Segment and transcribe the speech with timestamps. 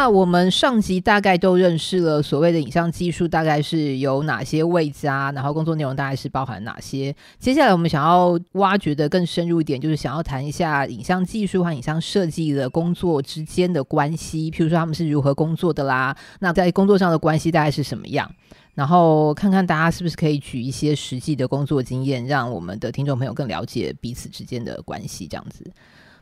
[0.00, 7.14] 那我们上集大概都认识了所谓的影像技术大概是有哪些位置啊，然后工作内容大概是包含哪些？
[7.38, 18.34] 接下来我们想要挖掘的更深入一点，就是想要谈一下影像技术和影像设计的工作之间的关系，譬如说他们是如何工作的啦，那在工作上的关系大概是什么样？
[18.72, 25.26] 然后看看大家是不是可以举一些实际的工作经验，让我们的听众朋友更了解彼此之间的关系。
[25.26, 25.70] 这样子，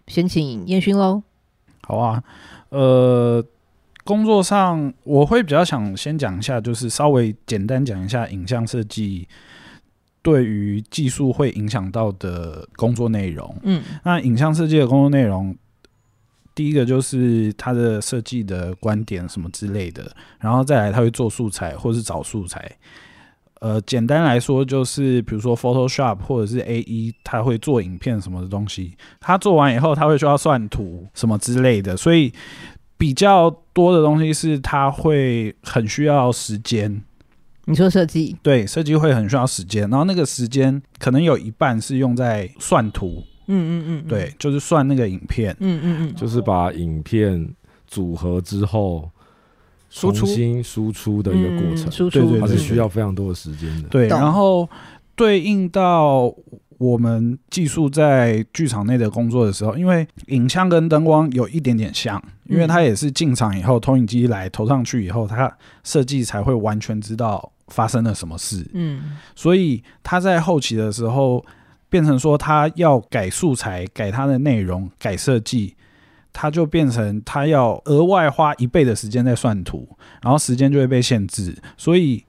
[0.09, 1.23] 先请彦勋喽。
[1.87, 2.25] 好啊，
[2.71, 3.43] 呃，
[4.09, 9.29] 工作上我会比较想先讲一下，就是稍微简单讲一下影像设计
[10.23, 13.55] 对于技术会影响到的工作内容。
[13.65, 15.55] 嗯，那影像设计的工作内容。
[16.55, 22.67] 第一个就是他的设计的观点什么之类的，然后再来他会做素材或是找素材。
[23.61, 28.97] 呃，简单来说就是，比如说 Photoshop 或者是 AE，他会做影片什么的东西。
[29.21, 32.33] 他做完以后，他会需要算图什么之类的，所以
[32.99, 37.03] 比较多的东西是它会很需要时间。
[37.65, 38.37] 你说设计？
[38.43, 43.23] 对，设计会很需要时间，然后那个时间可能有一半是用在算图。
[43.47, 47.49] 嗯嗯嗯，对，就是算那个影片，嗯嗯嗯，就是把影片
[47.87, 49.11] 组合之后
[49.89, 53.89] 重新输出的一个过程，输出它是需要非常多的时间的。
[53.89, 54.69] 对，然后
[55.15, 56.35] 对应到
[56.79, 68.67] 我们技术在剧场内的工作的时候，因为影像跟灯光有一点点像，因为它也是进场以后投影机来投上去以后，它设计才会完全知道发生了什么事。
[68.73, 71.45] 嗯，所以它在后期的时候。
[71.91, 75.75] 变成说他要改素材、改他的内容、改设计，
[76.35, 79.89] 他就变成他要额外花一倍的时间在算图，
[80.21, 81.57] 然后时间就会被限制。
[81.79, 82.23] 所以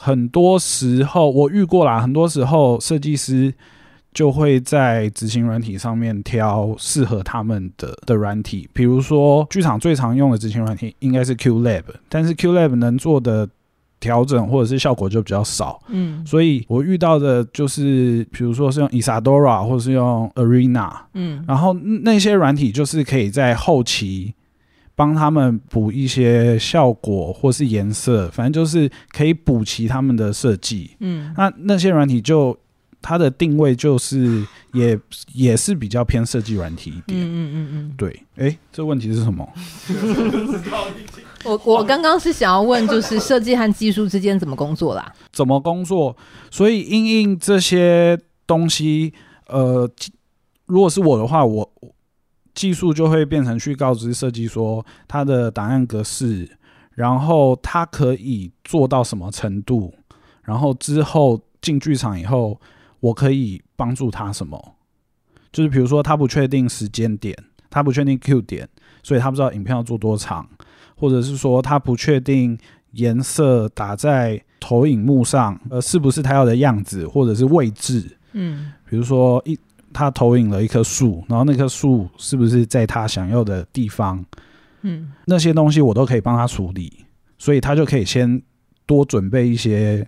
[0.00, 3.52] 很多时候我遇过啦，很多时候设计师
[4.14, 13.48] 就会在执行软体上面挑适合他们的的软体，比如说剧场最常用的执行软体应该是 QLab，但是 QLab 能做的。
[14.00, 24.32] 调整或者是效果就比较少，嗯，所以我遇到的就是，比如说是用 Isadora 或者是用 Arena，嗯，然后那些软体就是可以在后期
[24.98, 32.58] 帮他们补一些效果或是颜色，反正就是可以补齐他们的设计，嗯，那那些软体就
[33.00, 34.98] 它的定位就是也
[35.32, 39.48] 也是比较偏设计软体一点，嗯嗯嗯嗯，对，哎、欸，这问题是什么？
[41.46, 45.14] 我我刚刚是想要问，就是设计和技术之间怎么工作啦？
[45.30, 46.16] 怎么工作？
[46.50, 49.14] 所以因应这些东西，
[49.46, 49.88] 呃，
[50.66, 51.70] 如果是我的话，我
[52.58, 56.58] 技术就会变成去告知设计说它的档案格式，
[56.94, 59.94] 然后它可以做到什么程度，
[60.42, 62.60] 然后之后进剧场以后，
[62.98, 64.74] 我可以帮助他什么？
[65.52, 67.32] 就是比如说他不确定时间点，
[67.70, 68.68] 他不确定 Q 点，
[69.04, 70.48] 所以他不知道影片要做多长。
[70.96, 72.58] 或者是说他不确定
[72.94, 78.18] 颜色打在投影幕上，呃，是不是他要的样子，或者是位置？
[78.32, 79.56] 嗯，比如说一
[79.98, 84.24] 他投影了一棵树，然后那棵树是不是在他想要的地方？
[84.82, 87.04] 嗯，那些东西我都可以帮他处理，
[87.36, 88.40] 所以他就可以先
[88.86, 90.06] 多准备一些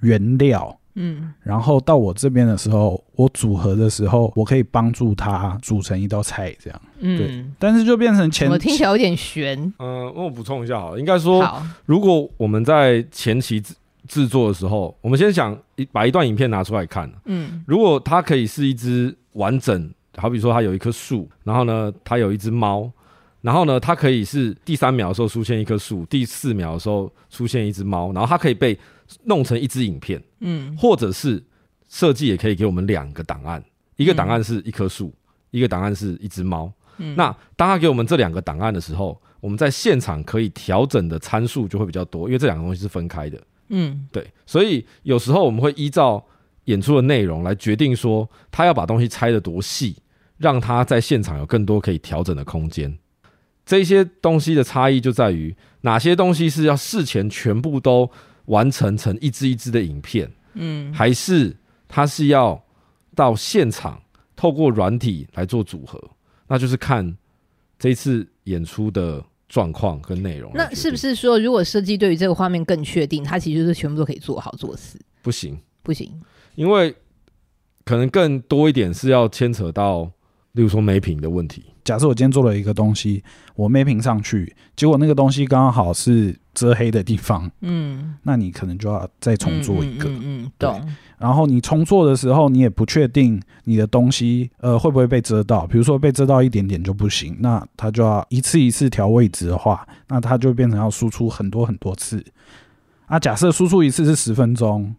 [0.00, 0.74] 原料。
[0.94, 6.82] 嗯，然后到我这边的时候，我组合的时候，我可以帮助他组成一道菜，这样。
[7.00, 7.44] 嗯，对。
[7.58, 9.58] 但是就变成前，我听起来有点悬。
[9.78, 11.46] 嗯、呃，那我补充一下好了，应该说，
[11.84, 13.62] 如果我们在前期
[14.06, 17.10] 制制作的时候，我们先想一把一段影片拿出来看。
[17.24, 22.90] 嗯，如果它可以是一只完整，好比说它有一棵树，然后呢，它有一只猫，
[23.40, 28.78] 然后呢，它可以是第三秒的时候出现一棵树，第四秒的时候出现一只猫，然后它可以被。
[29.24, 31.42] 弄成一支影片，嗯，或者是
[31.86, 33.62] 设计也可以给我们两个档案，
[33.96, 35.14] 一个档案是一棵树，嗯、
[35.50, 36.72] 一个档案是一只猫。
[36.96, 37.24] 嗯，那
[37.54, 43.38] 当他给我们这两个档案的时候，我们在现场可以调整的参数就会比较多，因为这两个东西是分开的。
[43.72, 46.24] 嗯，对，所以有时候我们会依照
[46.66, 49.96] 演出的内容来决定说，他要把东西拆得多细，
[50.38, 52.96] 让他在现场有更多可以调整的空间。
[53.66, 58.08] 这些东西的差异就在于哪些东西是要事前全部都。
[58.46, 62.60] 完成成一支一支的影片，嗯，还是他是要
[63.14, 64.02] 到现场
[64.34, 66.10] 透过软体来做组合，
[66.48, 67.16] 那就是看
[67.78, 70.50] 这一次演出的状况跟内容。
[70.54, 74.98] 那是不是说，如果设计对于这个画面更确定，它其实就是全部都可以做好做死？
[75.20, 76.10] 不行，不行，
[76.54, 76.94] 因为
[77.84, 80.04] 可能更多一点是要牵扯到，
[80.52, 81.66] 例如说 mapping 的问题。
[81.84, 83.22] 假设我今天做了一个东西，
[83.54, 86.34] 我 mapping 上去，结果那个东西刚刚好是。
[86.54, 90.88] 遮黑的地方，嗯，那你可能就要再重做一个，嗯，嗯，嗯，懂。
[91.18, 102.24] 然后你重做的时候，你也不确定你的东西呃会不会被遮到，比如说被遮到一点点就不行，那它就要一次一次调位置的话，那它就变成要输出很多很多次。
[103.06, 104.94] 啊，假设输出一次是十分钟，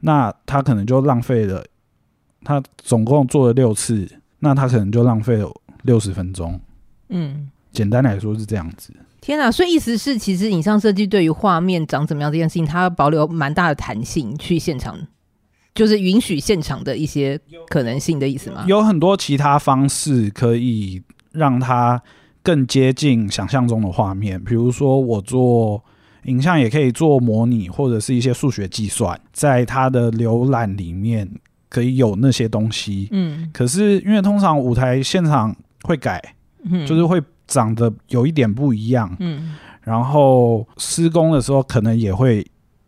[0.00, 1.64] 那它可能就浪费了，
[2.42, 4.08] 它总共做了六次，
[4.40, 5.48] 那它可能就浪费了
[5.82, 6.60] 六十分钟。
[7.10, 8.92] 嗯，简单来说是这样子。
[9.22, 14.98] 天啊，所以意思是，其实影像设计对于画面长怎么样这件事情，它要保留蛮大的弹性去现场。
[15.74, 18.62] 就是允许现场的一些可能性的意思吗？
[18.68, 22.02] 有很多其他方式可以让它
[22.42, 25.82] 更接近想象中的画面，比如说我做
[26.24, 31.26] 影像也可以做模拟，或者是一些数学计算，在它的浏览里面
[31.70, 33.08] 可以有那些东西。
[33.10, 36.34] 嗯，可是因为通常舞台现场会改，
[36.64, 37.18] 嗯，就是会
[37.52, 39.14] 长得有一点不一样。
[39.20, 42.46] 嗯，然后施工的时候可能也会。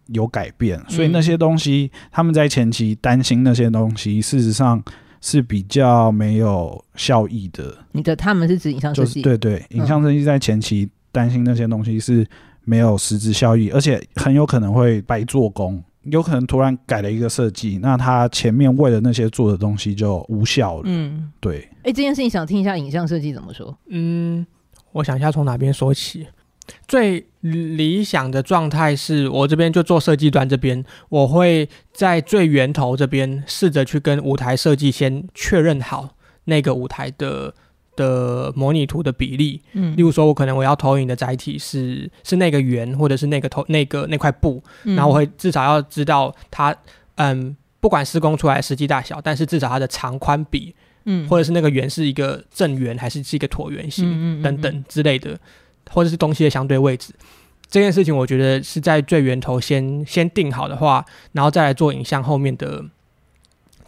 [0.09, 4.85] 有改变，所以那些东西，嗯、他们在前期担心那些东西，事实上
[5.23, 7.75] 是比较没有效益的。
[7.93, 9.23] 你的他们是指影像设计？
[9.23, 12.27] 就是、对对，影像设计在前期担心那些东西是
[12.65, 20.83] 没有实质效益，而且很有可能会白做工，有可能突然改了一个设计，那他前面为了那些做的东西就无效了。
[20.87, 21.61] 嗯，对。
[21.79, 23.77] 哎、欸，这件事情想听一下影像设计怎么说？
[23.89, 24.47] 嗯，
[24.93, 26.27] 我想一下从哪边说起。
[26.89, 37.55] 最理想的状态是我这边就做设计端这边，我会在最源头这边试着去跟舞台设计先确认好那个舞台的
[37.97, 39.61] 的模拟图的比例。
[39.73, 46.75] 嗯，例如说，我可能我要投影的载体是是那个圆，或者是那个投那个那块布，然后我会至少要知道它，
[47.17, 50.75] 嗯，不管施工出来实际大小，但是至少它的长宽比，
[51.05, 55.39] 嗯，或者是那个圆是一个正圆还是是一个椭圆形等等之类的。
[55.91, 57.13] 或者是东西的相对位置，
[57.69, 62.83] 这件事情我觉得是在最源头先先定好的话，然后再来做影像后面的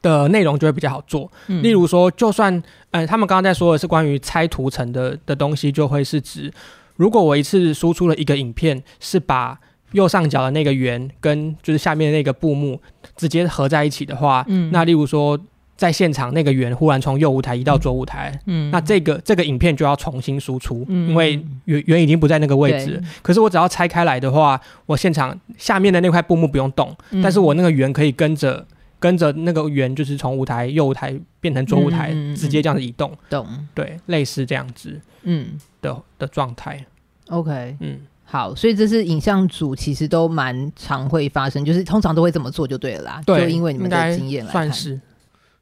[0.08, 1.30] 的内容就会比较好做。
[1.48, 6.52] 嗯、例如说，就算呃，他们刚刚在说的是关于拆图层的的东西，就会是指
[6.96, 9.58] 如果我一次输出了一个影片，是把
[9.92, 12.80] 右上角的那个圆跟就是下面的那个布幕
[13.16, 15.38] 直接合在一起的话，嗯，那例如说。
[15.76, 22.98] 在现场那个圆忽然从右舞台移到左舞台，嗯，那这个这个影片就要重新输出，嗯，因为圆圆已经不在那个位置。
[23.20, 28.66] 可是我只要拆开来的话，我现场下面的那块布幕不用动，嗯，但是我那个圆可以跟着
[28.98, 36.84] 跟着那个圆，就是从舞台右舞台变成左舞台，嗯，直接这样子移动，懂，对，类似这样子，嗯的的状态。
[37.28, 45.00] OK，嗯，好，所以这是影像组其实都蛮常会发生，就是通常都会这么做就对了啦，对，就因为你们的经验来算是。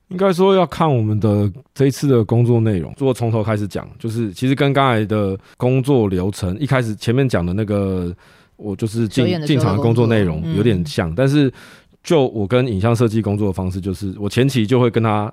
[0.09, 2.95] 应该说要看我们的这一次的工作内容。
[2.99, 8.15] 如果从头开始讲，就是其实跟刚才的工作流程一开始前面讲的那个，
[8.57, 11.11] 我就是进进场的工作内容有点像。
[11.11, 11.51] 嗯、但是
[12.05, 15.33] 就我跟影像设计工作的方式，就是我前期就会跟他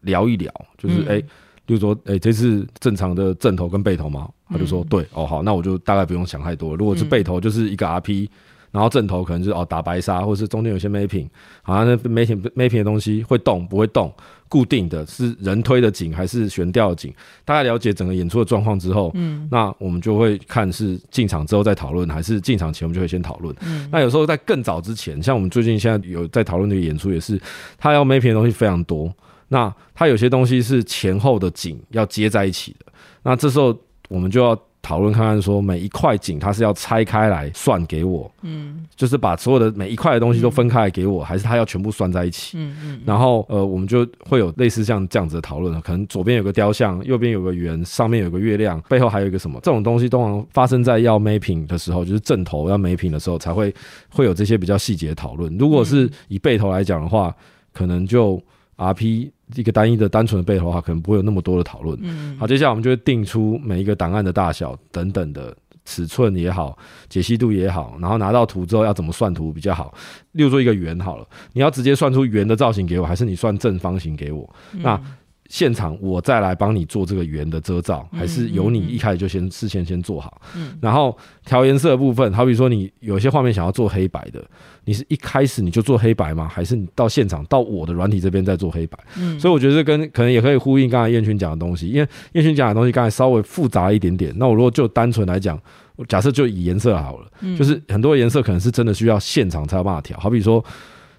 [0.00, 1.22] 聊一聊，就是哎，
[1.64, 6.74] 比如、嗯欸、说哎、欸，这次正常的正头跟背头嘛，他就说、嗯、对哦好，那我就大概不用想太多。
[6.74, 8.28] 如果是背头，就是一个 RP。
[8.76, 11.26] 然后正头可能就是哦打白沙，或者是中间有些 mapping，
[11.62, 14.12] 好像那 mapping mapping 的东西会动不会动，
[14.50, 17.10] 固定的是人推的景还是悬吊的景？
[17.42, 23.56] 大概了解整个演出的状况之后，嗯，那我们就会看是进场之后再讨论，还是进场前我们就会先讨论。
[23.62, 27.40] 嗯，那有时候在更早之前，像我们最近现在有在讨论这个演出，也是
[27.78, 29.10] 他要 mapping 的东西非常多，
[29.48, 32.92] 那他有些东西是前后的景要接在一起的，
[33.22, 33.74] 那这时候
[34.10, 34.54] 我们就要。
[34.86, 42.56] 讨论看看，说每一块景它是要拆开来算给我，嗯，就是把所有的每一块的东西都分开来给我，还是他要全部算在一起？
[42.56, 43.00] 嗯嗯。
[43.04, 49.58] 然后呃，我们就会有类似像这样子的讨论，可能左边有个雕像，右边有个圆，上面有个月亮，背后还有一个什么？
[49.60, 53.74] 这种东西通常发生在要 mapping 的时候，就是正头要 mapping 的时候，才会
[54.08, 55.52] 会有这些比较细节的讨论。
[55.58, 57.34] 如果是以背头来讲的话，
[57.72, 58.40] 可能就
[58.76, 59.30] RP。
[59.54, 61.96] 一个单一的、单纯的背头的话，可能不会有那么多的讨论。
[62.02, 66.76] 嗯，好，接下来我们就会定出每一个档案的大小等等的尺寸也好，
[67.08, 69.94] 解析度也好，然后拿到图之后要怎么算图比较好。
[70.32, 74.52] 例如说一个圆好了，你要直接算出圆的造型给我，还是你算正方形给我？
[74.72, 75.00] 嗯、那
[75.48, 80.40] 现场我再来帮你做这个圆的遮罩，还是由你一开始就先事先先做好？
[80.56, 84.42] 嗯，然后调颜色的部分，好比说你有些画面想要做黑白的。
[84.88, 86.48] 你是一开始你就做黑白吗？
[86.48, 88.96] 还是你到现场到我的软体这边再做黑白？
[89.18, 94.32] 嗯，所以我觉得这跟可能也可以呼应刚才燕群讲的东西，因为燕群讲的东西刚才稍微复杂一点点。
[94.36, 95.60] 那我如果就单纯来讲，
[96.06, 100.16] 假设就以颜色好了，嗯，就是很多颜色可能是真的需要现场才有办法调。
[100.20, 100.64] 好比说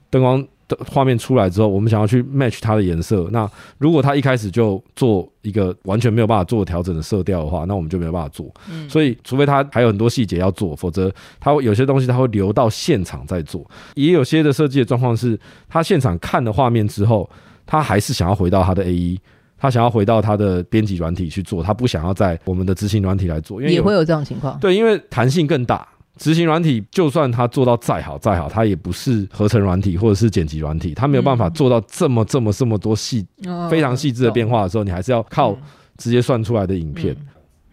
[0.09, 3.27] 灯光的画面出来之后，我们想要去 match 它的颜色。
[3.31, 8.53] 那如果它一开始就做一个完全没有办法做调整的色调的话，那我们就没有办法做。
[8.69, 13.65] 嗯，所以除非它还有很多细节要做，否则它有些东西它会留到现场再做。
[13.95, 17.29] 也有些的设计的状况是，他现场看了画面之后，
[17.65, 19.17] 他还是想要回到他的 AE，
[19.57, 24.59] 他想要回到他的编辑软体去做，他不想要在我们的执行软体来做，因为也会有这种情况。
[24.59, 25.87] 对，因为弹性更大。
[26.17, 35.57] 执行软体就算它做到再好再好，它也不是合成软体或者是剪辑软体，它没有办法做到这么这么这么多细、嗯、非常细致的变化的时候，你还是要靠
[35.97, 37.15] 直接算出来的影片。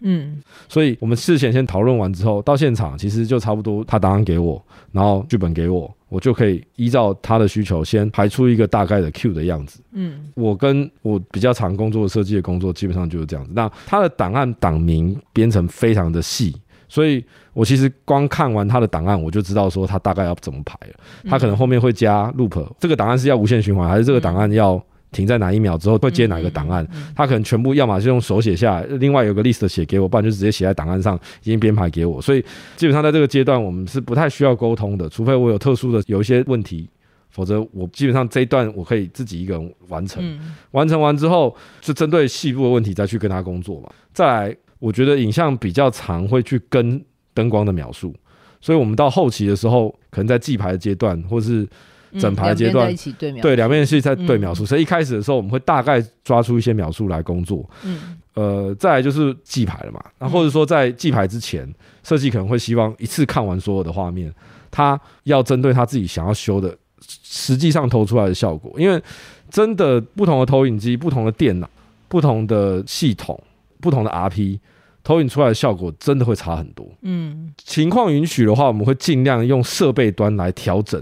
[0.01, 9.79] 嗯，所以我们事前先讨论完之后，到现场其实就差不多，他答案给我，然后剧本给我，我就可以依照他的需求先排出一个大概的 Q 的样子。
[9.93, 13.51] 嗯，我跟我比较常工作的设计的工作基本上就是这样子。
[13.55, 16.55] 那他的档案档名编成非常的细。
[16.87, 17.23] 所以
[17.53, 20.93] 我其实光看完他的档案，我就知道说他大概要怎么排了。
[21.29, 26.85] 他可能后面会加 loop，这个档案是要无限循环，还是这个档案要停在哪一秒之后会接哪个档案？
[27.15, 32.21] 他可能全部要么是用手写下来，另外有个 list 写给我，不然就直接写在档案上已经编排给我。
[32.21, 32.41] 所以
[32.75, 36.89] 基本上在这个阶段，我们是不太需要沟通的，除非我有特殊的有一些问题，
[37.29, 40.23] 否则我基本上这一段我可以自己一个人完成。
[40.71, 43.89] 完成完之后，就针对细部的问题再去跟他工作嘛。
[44.13, 44.57] 再来。
[44.79, 47.03] 我觉得影像比较常会去跟
[47.33, 48.13] 灯光的描述，
[48.61, 51.67] 所以我们到后期的时候，可能在记牌的阶段，或是
[52.19, 52.93] 整排的阶段，
[53.41, 54.65] 对两边是在对描述。
[54.65, 57.69] 所以一开始的时候，我们会大概抓出一些描述来工作。
[57.83, 60.03] 嗯，呃，再来就是记牌了嘛。
[60.19, 61.67] 那或者说在记牌之前，
[62.03, 64.33] 设计可能会希望一次看完所有的画面，
[64.71, 69.01] 他要针对他自己想要修的，实际上投出来的效果，因为
[69.49, 71.69] 真的不同的投影机、不同的电脑、
[72.07, 73.37] 不同的系统。
[73.85, 74.59] 不同的 RP
[75.03, 76.91] 投影出来的效果真的会差很多。
[77.03, 81.01] 嗯，情况允许的话，我们会尽量用设备端来调整，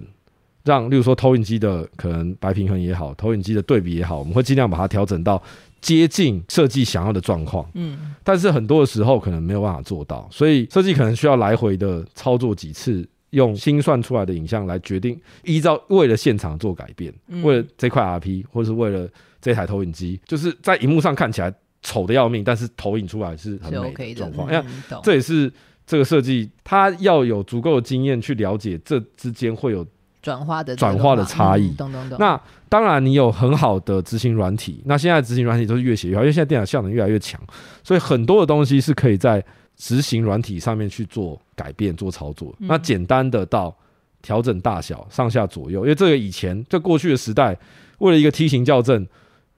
[0.65, 5.41] 让例如说投影机的可能白平衡也好，投影机的对比也好，我们会尽量把它调整到
[5.79, 7.65] 接近设计想要的状况。
[7.75, 19.07] 嗯，但是很多的时候可能没有办法做到，所以设计可能需要来回的操作几次，用心算出来的影像来决定，依照为了现场做改变，为了这块 RP 或是为了
[19.41, 21.53] 这台投影机，就是在荧幕上看起来。
[21.83, 24.51] 丑的要命，但是投影出来是很美的状况。
[24.51, 24.65] 因为
[25.03, 25.51] 这也是
[25.85, 29.85] 这个设计，它要有足够的经验去了解这之间会有
[30.21, 31.75] 转化的转化的差异。
[32.17, 37.39] 那当然，你有很好的执行软体，那现在执行软体都是越写越好，因为现在电脑效能越来越强，
[37.83, 39.43] 所以很多的东西是可以在
[39.75, 42.55] 执行软体上面去做改变、做操作。
[42.59, 43.75] 那简单的到
[44.21, 47.57] 调整大小、上下左右，因为这个以前在过去的时代，
[47.97, 49.05] 为了一个梯形校正。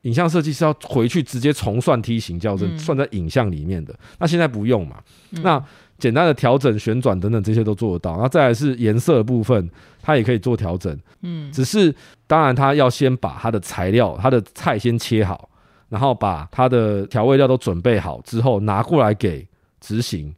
[0.06, 3.94] 影像设计是要回去直接重算梯形校正，算在影像里面的。
[4.20, 4.98] 那现在不用嘛？
[5.42, 5.62] 那
[5.98, 8.16] 简单的调整、旋转等等这些都做得到。
[8.22, 9.68] 那再来是颜色的部分，
[10.04, 10.96] 它也可以做调整。
[11.22, 11.94] 嗯，只是
[12.28, 15.50] 当然它要先把它的材料、它的菜先切好，
[15.90, 19.48] 然后把它的调味料都准备好之后拿过来给
[19.82, 20.32] 执行，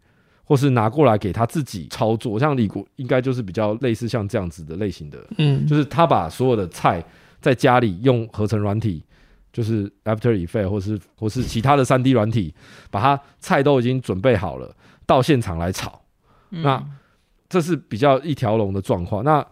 [0.46, 2.40] 或是拿过来给他自己操作。
[2.40, 7.04] 像李国应该就是比较类似像这样子的类型的，嗯，就是他把所有的菜
[7.42, 9.04] 在家里用合成软体。
[9.52, 12.54] 就是 After Effects 或是或是其他的三 D 软体，
[12.92, 14.76] 把它菜都已经准备好了，
[15.06, 16.02] 到现场来炒。
[16.52, 16.84] 嗯、那
[17.50, 19.24] 这是比较一条龙的状况。
[19.24, 19.46] 那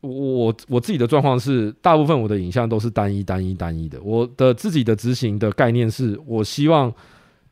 [0.00, 4.00] 我我自己的状况是，大部分我的影像都是单一单一单一的。
[4.02, 6.92] 我的自己的执行的概念是，我希望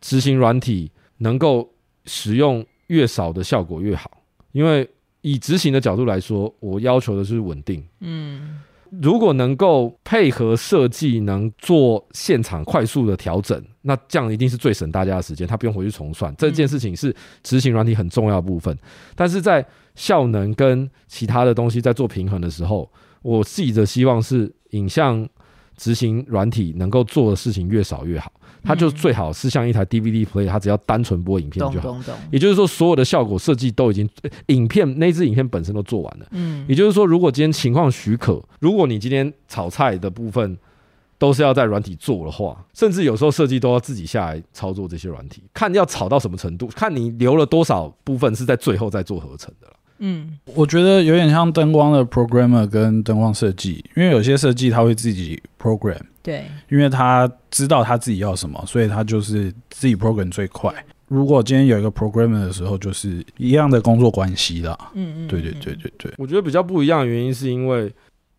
[0.01, 1.73] 执行软体能够
[2.05, 4.11] 使用越少的效果越好，
[4.53, 4.89] 因为
[5.23, 7.85] 以执行的角度来说，我要求的是稳定。
[8.01, 8.61] 嗯。
[9.03, 16.35] 如果能够配合设计，能做现场快速的调整，那这样一定是最省大家的时间，他不用回去重算。
[16.37, 18.77] 这件事情是执行软体很重要的部分，
[19.15, 22.91] 但是在效能跟其他的东西在做平衡的时候，
[23.23, 25.29] 我自己的希望是影像
[25.77, 28.33] 执行软体能够做的事情越少越好。
[28.67, 31.97] 它就最好是像一台 DVD player，它只要单纯播影片就好。
[32.31, 34.09] 也就是说，所有的效果设计都已经，
[34.47, 36.27] 影片那支影片本身都做完了。
[36.33, 36.65] 嗯。
[36.69, 40.59] 也就是说，如果今天情况许可，如果你今天炒菜的部分
[41.19, 49.73] 都是要在软体做的话，甚至有时候设计都要自己下来操作这些软体，看要炒到什么程度，看你留了多少部分是在最后再做合成的了。
[49.99, 56.01] 嗯，我觉得有点像灯光的 programmer 跟灯光设计，因为有些设计他会自己 program。
[56.23, 60.75] 对，因为他知道他自己要什么，所以他就是自己 program 最快。
[61.07, 64.77] 如果今天有一个 programmer 的时候，就是一样的工作关系啦。
[64.95, 66.13] 嗯嗯，对对对对对。
[66.19, 67.93] 我觉得比较不一样的原因是因为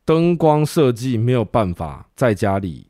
[0.03, 2.85] 灯光设计没有办法在家里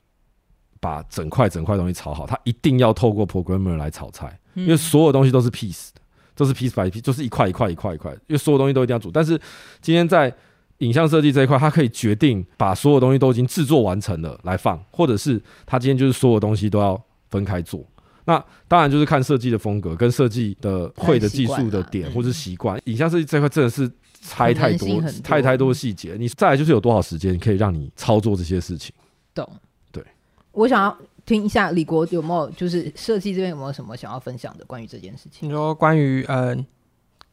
[0.80, 6.02] 把整块整块东西炒好，他一定要透过 programmer 来炒菜，因为所有东西都是 piece 的，
[6.38, 9.12] 都是 piece by piece，就是一块一块一块一块，因为所有东西都一定要煮。
[9.12, 9.38] 但是
[9.82, 10.34] 今天在
[10.78, 17.02] 影像设计这一块，它可以决定把所有东西都已经制作完成了来放，或者是它今天就是所有东西都要
[17.32, 17.84] 分开做。
[18.26, 22.80] 那当然就是看设计的风格跟设计的会的技术的点或是习惯。
[22.86, 23.90] 影像设计这块真的是
[24.20, 26.16] 猜太多，多太太多细节。
[26.20, 28.94] 你再来就是有多少时间可以让你操作这些事情？
[29.34, 29.50] 懂？
[29.92, 30.04] 对。
[30.52, 35.48] 我想要听一下李国有没有就是设计这边有没有什么想要分享的关于这件事情？
[35.48, 36.56] 你说关于呃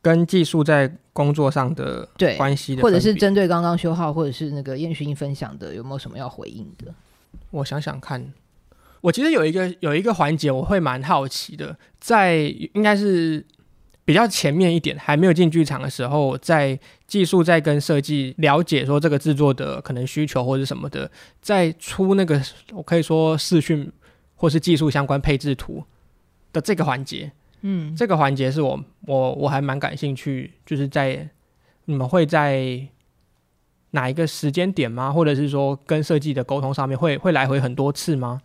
[0.03, 6.93] 跟技术在工作上的对关系的，或者是针对刚刚修浩或者是那个燕勋分享的，有没有什么要回应的？
[7.51, 8.33] 我想想看。
[9.01, 12.37] 我其实有一个有一个环节，我会蛮好奇的，在
[12.73, 13.47] 应该是
[14.05, 16.79] 比较前面一点，还没有进剧场的时候，在
[17.15, 21.09] 技术在跟设计了解说这个制作的可能需求或者什么的，
[21.41, 22.43] 在出那个
[22.73, 23.89] 我可以说视讯
[24.35, 25.85] 或是技术相关配置图
[26.53, 27.31] 的这个环节，
[27.61, 31.29] 嗯，这个环节是我我我还蛮感兴趣，就是在
[31.85, 32.89] 你们会在
[33.93, 35.13] 哪一个时间点吗？
[35.13, 38.41] 或者是说跟设计的沟通上面会会来回很多次吗？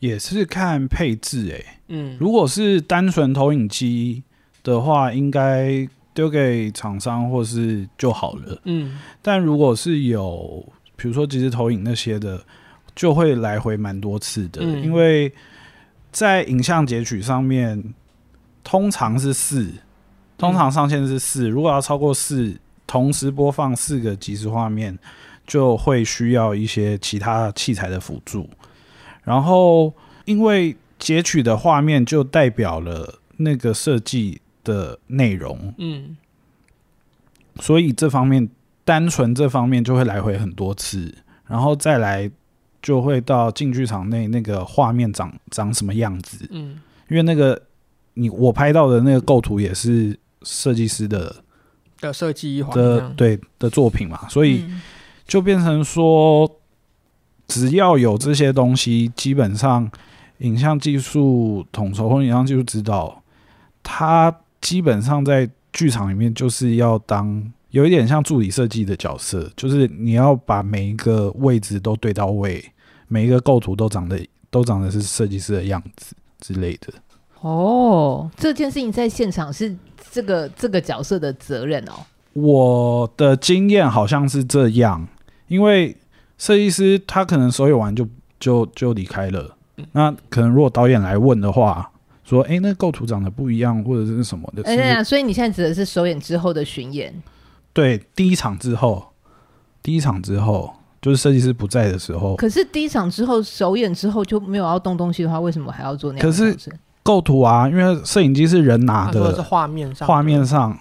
[0.00, 4.24] 也是看配置诶、欸，嗯，如果是单纯投影机
[4.64, 12.44] 的话，应该丢给厂商或是就好了，嗯，但如果是有比如说即时投影那些的，
[12.96, 15.32] 就会来回蛮多次的，嗯、因为
[16.10, 17.94] 在影像截取上面
[18.64, 19.72] 通常是四，
[20.36, 22.52] 通常上限是四，如果要超过四，
[22.84, 24.98] 同时播放四个即时画面，
[25.46, 28.50] 就会需要一些其他器材的辅助。
[29.22, 29.94] 然后，
[30.24, 36.16] 因为截取的画面就代表了那个设计的内容，嗯，
[37.58, 38.48] 所以这方面
[38.84, 41.14] 单纯这方面就会来回很多次，
[41.46, 42.30] 然后再来
[42.82, 47.60] 就会到进剧场内那个画面长长什么样子，嗯，因为那个
[48.14, 51.34] 你我拍到的那个构图也是设计师的
[52.00, 54.64] 的设计的对的作品嘛，所以
[55.26, 56.54] 就变成说。
[57.48, 59.90] 只要有这些东西，基本上
[60.40, 63.22] 影像技术统筹或影像技术指导，
[63.82, 64.30] 他
[64.68, 72.62] 基本上在剧场里面就是要当有一点像助理设计的角色，就是你要把每一个位置都对到位，
[73.06, 76.92] 每一个构图都长得都长得是设计师的样子之类的。
[77.40, 79.74] 哦，这件事情在现场是
[80.10, 82.04] 这个这个角色的责任哦。
[82.34, 85.08] 我的经验好像是这样，
[85.46, 85.96] 因为。
[86.40, 88.06] 设计师他可能所有完就
[88.38, 89.56] 就就离开了，
[89.90, 91.90] 那可能如果导演来问的话，
[92.28, 97.14] 说：“哎、欸，那构图长得不一样，或者是什么的。”哎呀，所以你现在指的是首演之后的巡演？
[97.72, 99.12] 对，第一场之后，
[99.82, 102.36] 第一场之后就是设计师不在的时候。
[102.36, 106.26] 可是第一场之后，首演之后就没有要动东西的话，为什么还要做那样？
[106.26, 106.56] 可是
[107.02, 110.76] 构图啊，因为摄影机是人拿的，是画面上，画面上。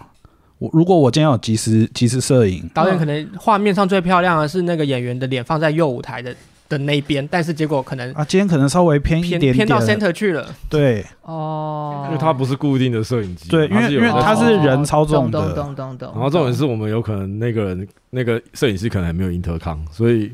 [0.59, 6.35] 我如果我今天有及时及时摄影，导演可能画面上最漂亮的是那个演员的脸放在右舞台的
[6.69, 9.53] 的那边，但是结果可能啊，今天可能稍微偏一点点。
[9.53, 10.53] 偏到 center 去了。
[10.69, 15.39] 对，哦，因为它不是固定的摄影机，对，因为因为它是人操纵的，
[15.99, 20.31] 然后重点是我们有可能那个人那个摄影师可能还没有 intercom，所以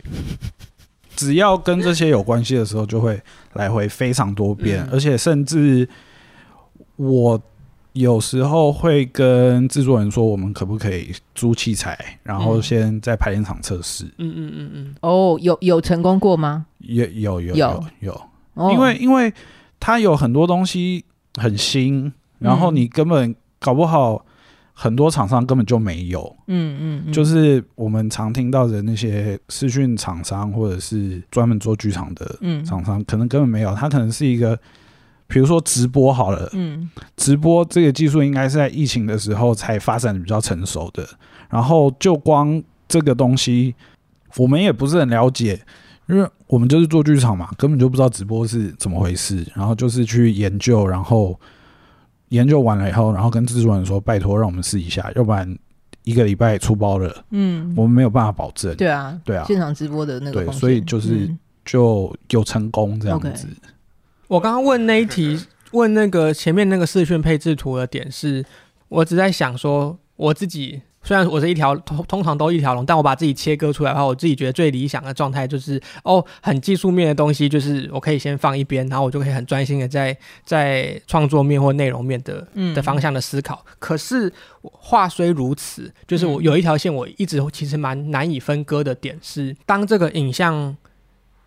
[1.16, 3.22] 只要跟这些有关系的时候，就会
[3.54, 5.88] 来回非常多遍，而且甚至
[6.96, 7.42] 我。
[7.94, 14.06] 有时候会跟制作人说，我们可不可以租器材，然后先在排练场测试。
[14.18, 14.96] 嗯嗯嗯嗯。
[15.02, 16.66] 哦，有有成功过吗？
[16.80, 18.22] 有有有有有。
[18.72, 19.32] 因为因为
[19.80, 24.26] 它有很多东西很新，然后你根本搞不好
[24.74, 26.36] 很多厂商根本就没有。
[26.48, 27.14] 嗯嗯。
[27.14, 33.76] 就是我们常听到的那些视讯厂商，或者是专门做剧场的厂商，可能根本没有。
[33.76, 34.60] 它可能是一个。
[35.28, 41.08] 比如说直播好了，嗯，直播这个技术应该是在疫情的时候才发展的比较成熟的。
[41.50, 43.76] 然后就光这个东西，
[44.38, 45.60] 我们也不是很了解，
[46.08, 49.46] 因为我们就是做剧场嘛，根本就不知道直播是怎么回事。
[49.56, 51.40] 然后就是去研究，然后
[52.30, 55.56] 研究完了以后，然后跟制作人说：“拜托，让我们试一下，要不然
[56.04, 61.30] 一个礼拜出包了，嗯，我们没有办法保证。”对啊，对啊，现场直播的那个，对，所以就是
[61.64, 63.48] 就有成功这样子。
[64.34, 65.40] 我刚刚问那一题，
[65.74, 68.44] 问那个前面那个视讯配置图的点是，
[68.90, 83.64] 我只在想说，我自己虽然我是一条通通常都一条龙，但我把自己切割出来的话，我自己觉得最理想的状态就是，哦，很技术面的东西，就是我可以先放一边，然后我就可以很专心的在在创作面或内容面的的方向的思考。
[83.68, 90.76] 嗯、可是话虽如此，就是我有一条线，我一直其实蛮难以分割的点是，当这个影像。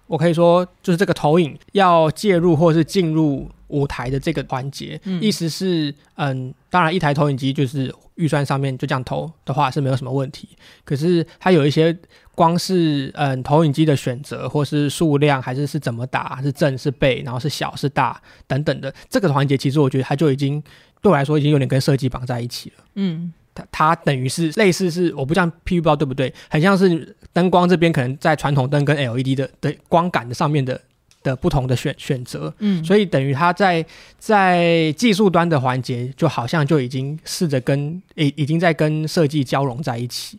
[0.07, 10.49] 我可以说，就是这个投影要介入或是进入舞台的这个环节，嗯、意思是，嗯，当然一台投影机就是预算上面就这样投的话是没有什么问题。
[10.85, 11.97] 可是它有一些
[12.35, 20.63] 光是嗯投影机的选择，或是数量，还是是怎么打，是正是背，然后是小是大等等的这个环节，其实我觉得它就已经
[21.03, 22.85] 对我来说已经有点跟设计绑在一起了。
[22.95, 23.33] 嗯。
[23.57, 30.81] 它它等于是类似是我不知道 PV 不知道对不对，很像是灯光这边可能在传统灯跟 LED 的的光感的上面的
[31.23, 33.85] 的不同的选选择，嗯，所以等于它在
[34.19, 40.39] 在技术端的环节就好像就已经试着跟已已经在跟设计交融在一起，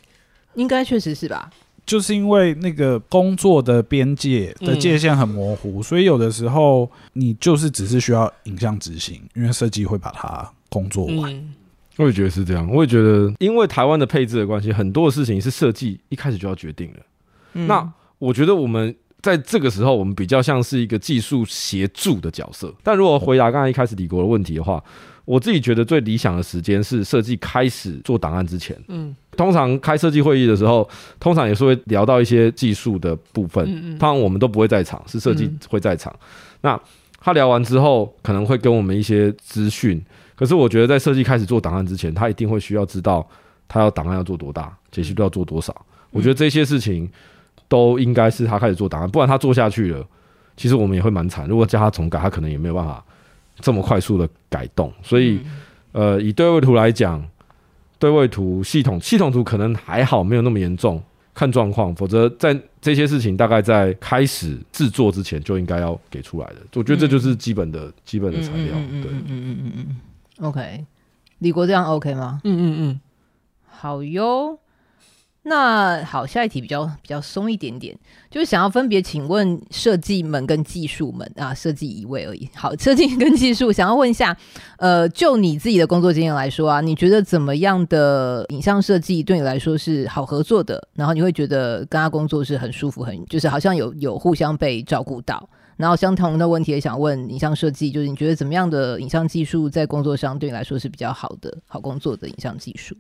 [0.53, 1.49] 应该确实是吧？
[1.85, 11.33] 就是因为那个工作的边界的界限很模糊，嗯，所以有的时候你就是只是需要影像执行，因为设计会把它工作完。
[11.33, 11.53] 嗯
[11.97, 16.99] 我也觉得是这样，我也觉得，因为台湾的配置的关系，很多的事情是设计一开始就要决定的。
[17.53, 22.71] 嗯、那我觉得我们在这个时候，我们比较像是一个技术协助的角色。
[22.83, 24.83] 但如果回答刚才一开始李国的问题的话，
[25.25, 28.77] 我自己觉得最理想的时间是设计开始做档案之前。
[28.89, 30.87] 嗯，通常开设计会议的时候，
[31.19, 33.65] 通常也是会聊到一些技术的部分。
[33.65, 36.13] 嗯嗯，通常我们都不会在场，是设计会在场。
[36.13, 36.27] 嗯、
[36.61, 36.81] 那
[37.19, 39.99] 他聊完之后，可能会跟我们一些资讯。
[40.37, 43.27] 可是我觉得，在设计开始做档案之前，他一定会需要知道
[43.67, 45.75] 他要档案要做多大，解析度要做多少。
[46.11, 47.09] 我觉得这些事情
[47.67, 50.07] 都应该是他开始做档案，不然他做下去了，
[50.55, 51.47] 其实我们也会蛮惨。
[51.47, 53.03] 如果叫他重改，他可能也没有办法
[53.61, 54.93] 这么快速的改动。
[55.01, 55.39] 所以，
[55.91, 57.27] 呃，以对位图来讲，
[57.97, 61.01] 对位图系统系统图可能还好，没有那么严重，
[61.33, 61.93] 看状况。
[61.95, 66.57] 否则，在这些事情大概在开始制作之前就应该要给出来的。
[66.75, 68.75] 我觉得这就是基本的基本的材料。
[69.01, 69.95] 对，嗯嗯嗯嗯。
[70.39, 70.85] OK，
[71.39, 72.39] 李国这样 OK 吗？
[72.43, 73.01] 嗯嗯嗯，
[73.65, 74.59] 好哟。
[75.49, 77.97] 那好，下一题比较比较松一点点，
[78.29, 82.49] 就是想要分别请问设计们跟技术们啊，设计一位而已。
[82.53, 84.35] 好，设计跟技术，想要问一下，
[84.77, 90.85] 呃，就你自己的工作经验来说啊，你觉得怎么样的影像设计对你来说是好合作的？
[90.95, 95.49] 然后你会觉得跟他工作是很舒服，很就是好像有有互相被照顾到。
[95.77, 102.95] 然后相同的问题也想问影像设计，就是你觉得怎么样的影像技术在工作上对你来说是比较好的、好工作的影像技术？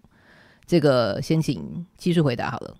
[0.67, 2.75] 这个先请技术回答好了。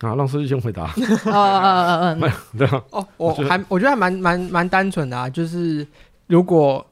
[0.00, 0.82] 啊，让设计先回答。
[0.84, 2.84] 啊啊啊啊，没有对啊。
[2.90, 5.86] 哦， 我还我觉得还蛮蛮蛮单纯的啊，就是
[6.26, 6.86] 如果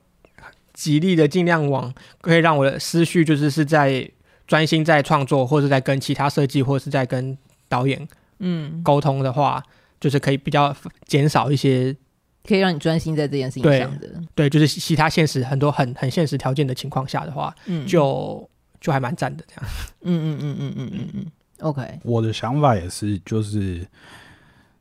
[0.72, 4.10] 极力的尽量往可以让我的思绪就是是在
[4.46, 7.36] 专心在创作，或者在跟其他设计，或者是在跟
[7.68, 9.62] 导演嗯沟通的话。
[10.04, 11.96] 就是可以比较减少一些，
[12.46, 14.06] 可以让你专心在这件事情上的。
[14.34, 18.46] 对，对，就是其他现实很多很很现实条件的情况下的话，嗯，就
[18.82, 19.64] 就还蛮赞的这样。
[20.02, 21.26] 嗯嗯嗯嗯嗯嗯嗯。
[21.60, 23.82] OK，我的想法也是就是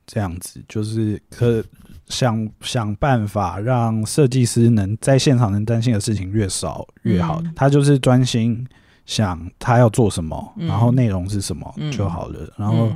[0.05, 1.63] 这样子，就是可
[2.09, 7.41] 想想办法让设计师能在现场能担心的事情越少越好。
[7.45, 8.67] 嗯、他就是专心
[9.05, 12.91] 想他要做什么，嗯、然后内容是什么就好了，嗯、然后。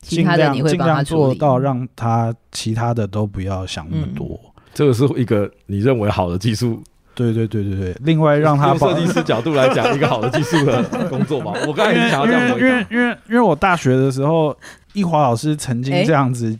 [0.00, 6.82] 尽量尽量做到让他其他的都不要想那么多，嗯、这个是一个你认为好的技术。
[7.14, 7.96] 对对对对对。
[8.02, 11.52] 另外让他设计师角度来讲，一个好的技术的工作吧。
[11.68, 14.56] 我刚才想要这样因为因为因为我大学的时候，
[14.94, 16.58] 易华老师曾经这样子。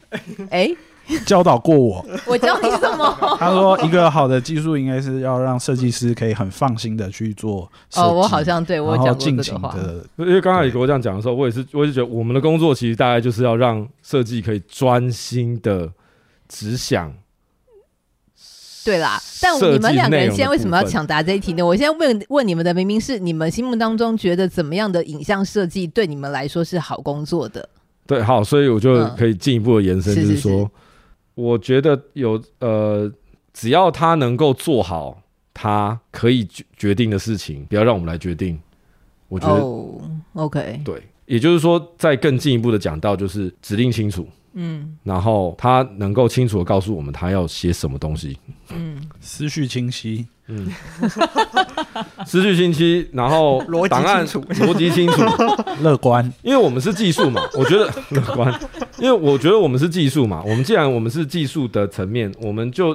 [0.50, 0.64] 哎。
[0.64, 0.76] 欸
[1.26, 3.36] 教导过我，我教你什么？
[3.38, 7.70] 他说，一个好的技术应该是要让设计师可以很放心的去做。
[7.94, 9.76] 哦，我好像对我讲过这个话。
[10.16, 15.90] 因为刚才你给我这样讲的时候，我也是，我也是觉得我们的工作其实大概就是要让设计可以专心的
[16.48, 17.12] 只想。
[18.82, 21.62] 对啦，但你们两个人现在为什么要抢答这一题呢？
[21.64, 27.68] 我现在问问你们的，明明是你们心目当中觉得怎么样的影像设计对你们来说是好工作的。
[28.06, 30.70] 对，好，所以我就可以进一步的延伸，就是说。
[31.40, 33.10] 我觉得有呃，
[33.52, 35.22] 只要他能够做好
[35.54, 38.60] 他可以决决定的事情，不要让我们来决定。
[39.28, 48.36] 我觉得、oh，OK，对，也就是说，再更进一步的讲到，就是指令清楚，嗯，然后他能够清楚的告诉我们他要写什么东西，
[48.70, 50.26] 嗯，思绪清晰。
[50.50, 50.66] 嗯，
[52.26, 55.22] 失去信息，然后档案逻辑清楚，
[55.82, 56.30] 乐观。
[56.42, 58.52] 因为我们是技术嘛，我觉得 乐观。
[58.98, 62.94] 因为我觉得我们是技术嘛，我们既然我们是技术的层面，我们就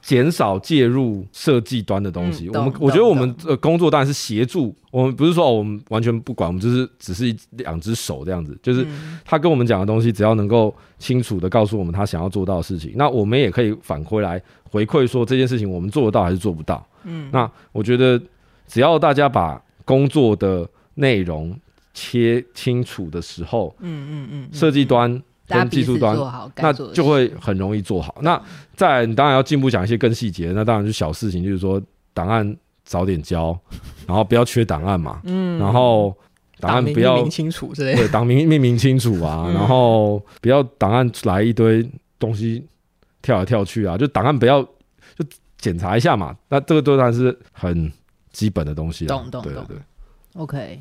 [0.00, 2.48] 减少介入设计端的东西。
[2.48, 8.58] 嗯、我们我觉得我们呃工作当然是协助，我们不是说哦，我们完全不管，我们就是只是一两只手这样子。
[8.62, 8.86] 就是
[9.24, 14.42] 他跟我们讲的东西，只要能够清楚的告诉我们他想要做到的事情，那我们也可以反馈来。
[14.70, 16.86] 回馈说这件事情我们做得到还是做不到？
[17.02, 18.20] 嗯，那我觉得
[18.68, 21.58] 只要大家把工作的内容
[21.92, 26.16] 切清楚的时候，嗯嗯嗯，设计端跟技术端，
[26.56, 28.16] 那就会很容易做好。
[28.22, 28.40] 那
[28.76, 31.80] 再来你当然要进一步讲一些更细节，那当然是小事情，就是说
[32.14, 33.58] 档案早点交，
[34.06, 36.16] 然后不要缺档案嘛，嗯，然后
[36.58, 41.86] 档案不要命名清楚之类的，对，档名命名清楚啊，然后不要档案来一堆
[42.18, 42.64] 东西
[43.20, 45.24] 跳来跳去啊，就档案不要就
[45.58, 47.92] 检查一下嘛，那这个都算是很
[48.32, 49.66] 基本的东西，懂懂懂
[50.34, 50.80] ，OK，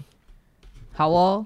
[0.94, 1.46] 好哦。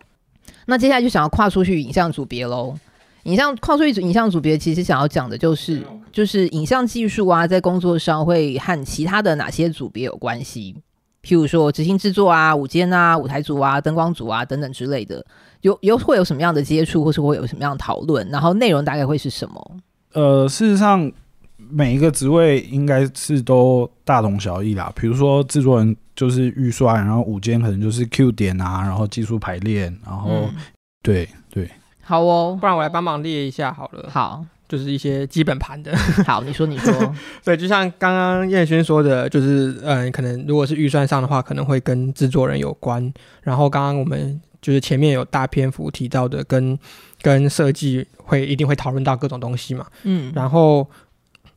[0.65, 2.77] 那接下来就想要跨出去影像组别喽。
[3.23, 5.81] 影像跨出去影像组别，其实想要讲的就是，
[6.11, 10.75] 就是影像技术啊，在工作上会和其他的哪些组别有关系？
[11.23, 15.25] 譬如说执行制作啊、舞间啊、舞台组啊、灯光组啊等等之类的，
[15.61, 18.27] 有有会有什么样的接触，或是会有什么样的讨论？
[18.27, 19.77] 然后内容大概会是什么？
[20.11, 21.09] 呃，事实上
[21.57, 24.91] 每一个职位应该是都大同小异啦。
[24.99, 30.53] 比如说制作人就是预算，然后舞间可能就是 Q 点啊，然后技术排练，然后、嗯、
[31.01, 31.71] 对对。
[32.03, 34.09] 好哦，不然我来帮忙列一下好了。
[34.09, 35.95] 好，就是一些基本盘的。
[36.27, 37.15] 好，你说你说。
[37.43, 43.13] 对，就像刚刚彦勋说的，就是嗯，可能如果是预算上的话，可能会跟制作人有关。
[43.41, 46.77] 然后刚刚我们就是前面有大篇幅提到的跟，
[47.21, 49.85] 跟跟设计会一定会讨论到各种东西嘛。
[50.03, 50.31] 嗯。
[50.35, 50.85] 然后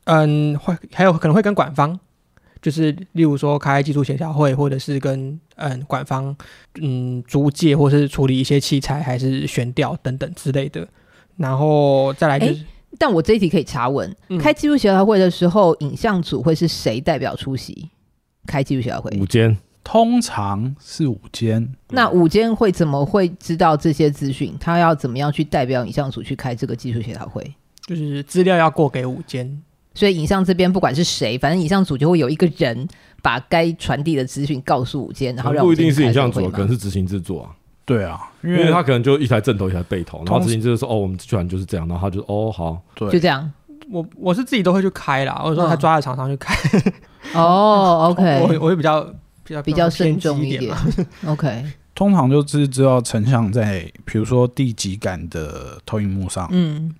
[0.05, 1.99] 嗯，会还有可能会跟管方。
[2.61, 6.35] 就是例如说开技术协调会，或者是跟嗯管方
[6.81, 10.87] 嗯租借，或是处理一些器材，还是悬吊等等之类的。
[11.35, 12.65] 然后再来就是，欸、
[12.97, 17.89] 但我这一题可以查问：嗯、开技术协调会的时候，影像组会是谁代表出席？
[18.47, 21.69] 开技术协调会，五间通常是五间。
[21.89, 24.55] 那五间会怎么会知道这些资讯？
[24.59, 27.53] 他要怎么样去代表影像组去开这个技术协调会？
[27.85, 29.61] 就是资料要过给舞监。
[29.97, 32.87] 所以影像这边不管是谁，反正影像组就会有一个人
[33.23, 37.49] 把该传递的资讯告诉五间，然后让不一定是影像组，可能是执行制作啊。
[37.83, 43.51] 对啊，因为他可能就一台正头，一台背头，然后执行制作说：“哦，我们居然就是这样。”然后他就：“哦，好，对，就这样。”
[43.89, 46.53] 我我是自己都会去开啦，或者说他抓在厂商去开。
[47.33, 49.01] 哦，OK， 我我会比较
[49.43, 50.71] 比较比较慎重一点。
[51.25, 56.93] OK，通常就是知道成像在比如说第几感的投影幕上，嗯。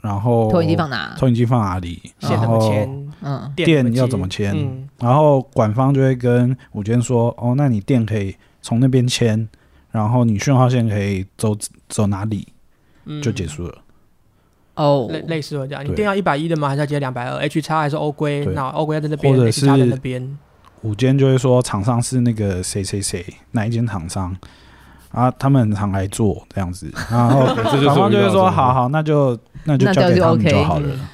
[0.00, 1.14] 然后投影机放哪？
[1.18, 2.00] 投影机放哪里？
[2.20, 3.08] 线怎么牵？
[3.22, 4.54] 嗯，电要怎么牵？
[4.56, 9.48] 嗯，然后管方就会跟舞监说：“哦，那你电可以从那边牵，
[9.90, 11.56] 然后你讯号线可以走
[11.88, 12.46] 走哪里？”
[13.22, 13.74] 就结束了。
[14.76, 16.68] 哦，类类似这样，你电要一百一的吗？
[16.68, 18.46] 还是要接两百二？H 叉还是欧规？
[18.54, 20.38] 那欧规要在那边，或者是在那边。
[20.82, 24.36] 舞监就会说厂商是那个谁谁谁哪一间厂商。
[25.10, 29.34] 啊，他们很常来做这样子，然后 就会说，好好，那就
[29.64, 31.10] 那就交给他们就好了。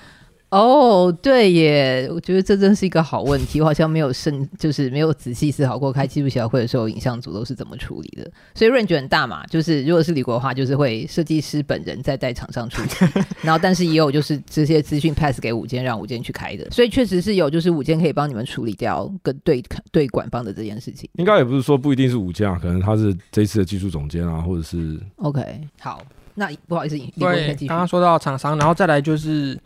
[0.50, 8.30] 哦，对耶，我觉得这真是一个好问题，我好像没有深，就是没有仔细思考过开技术协调会的时候，影像组都是怎么处理的。
[8.54, 12.88] 所以 range 很大嘛，就是如果是李国的话，就是会设计师本人在带厂商处理，
[13.42, 16.70] 然后但是也有就是这些资讯 pass 给五间，让五间去开的。
[16.70, 21.10] 所以确实是有，就是五间可以帮你们处理掉跟对对管方的这件事情。
[21.14, 25.42] 应该也不是说不一定是五间啊，可能他是这次的技术总监啊，或者是 OK
[25.80, 26.00] 好，
[26.34, 27.68] 那不好意思，李国先继续。
[27.68, 29.58] 刚刚说到厂商，然后再来就是。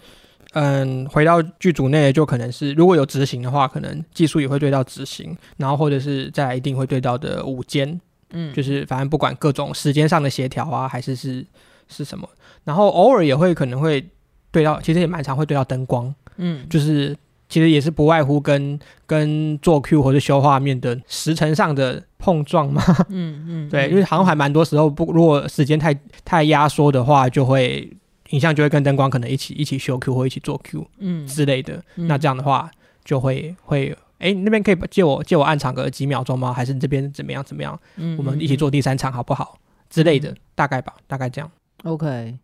[0.55, 8.01] 嗯，回到剧组内就可能是，如果有执行的话，可能技术也会对到执行，然后或者是再来一定会对到的午间，
[8.31, 11.45] 嗯，就是反正不管各种时间上的协调啊，还是是
[11.87, 12.27] 是什么，
[12.65, 14.03] 然后偶尔也会可能会
[14.51, 17.15] 对到，其实也蛮常会对到灯光，嗯，就是
[17.49, 27.91] 其实也是不外乎跟跟做 Q 或者修画面的时程上的碰撞嘛，嗯 嗯，对，因为好像还蛮多时候不，如果时间太太压缩的话，就会。
[28.33, 31.83] 影像就会跟灯光可能一起一起修 Q 或一起做 Q，嗯之类的。
[31.97, 32.71] 嗯、那这样的话
[33.03, 36.53] 就会会，哎、你，那边可以借我借我暗场个几秒钟吗？
[36.53, 37.81] 还是这边怎么样怎么样？
[37.97, 39.59] 嗯，我们一起做第三场好不好？
[39.89, 41.51] 之类的，大概吧，大概这样。
[41.85, 42.35] OK，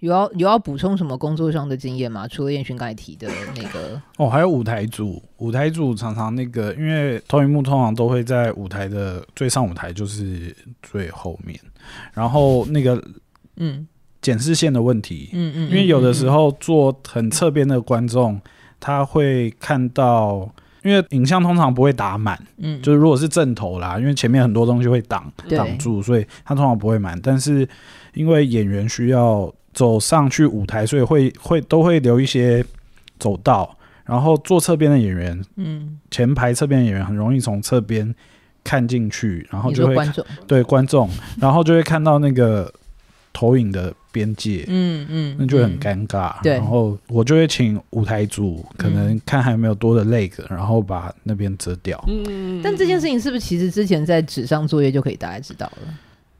[0.00, 2.26] 有要有要补充什么工作上的经验吗？
[2.28, 11.58] 除了燕勋刚才提的那个，哦，还有舞台组，舞台组常常那个，因为投影幕通常都会在舞台的最上舞台，就是最后面，
[12.12, 13.02] 然后那个，
[13.56, 13.86] 嗯。
[14.20, 18.38] 检视线的问题，嗯嗯，因为有的时候坐很侧边的观众，
[18.80, 27.18] 他会看到，因为影像通常不会打满，嗯，就是如果是正头啦，因为前面很多东西会挡挡住，所以他通常不会满。
[27.22, 27.66] 但是
[28.12, 32.64] 因为演员需要走上去舞台，所以会会都会留一些
[33.18, 38.14] 走道，然后坐侧边的演员，嗯，前排侧边的演员很容易从侧边
[38.64, 41.08] 看进去，然后就会观众对观众，
[41.40, 42.72] 然后就会看到那个
[43.32, 43.94] 投影的。
[44.10, 46.42] 边界，嗯嗯，那就很尴尬。
[46.42, 52.02] 对，然后我就会请舞台组，可能看还有没有多的 leg，然后把那边遮掉。
[52.08, 55.94] 嗯，但这件事情是不是其实之前在纸上作业就可以大概知道了？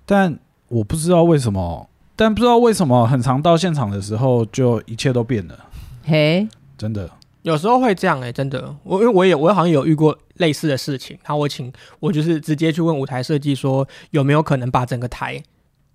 [0.06, 0.36] 但
[0.68, 5.56] 我不知道为什么但不知道为什么，很常到现场的时候，就一切都变了。
[6.02, 7.08] 嘿，真的，
[7.42, 8.74] 有时候会这样哎、欸，真的。
[8.82, 15.40] 我因为我也我好像有遇过类似的事情，然后我请我就是直接去问舞台设计说有没有可能把整个台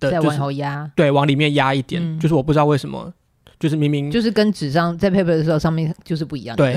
[0.00, 2.18] 的、就是、再往后压，对，往里面压一点、嗯。
[2.18, 3.12] 就是我不知道为什么，
[3.60, 6.56] 就是明明就是跟纸上在 paper 的时候上面就是不一样。
[6.56, 6.74] 对，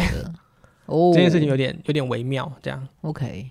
[0.88, 2.86] 哦， 这件事情有点有点微妙，这样。
[3.00, 3.50] OK，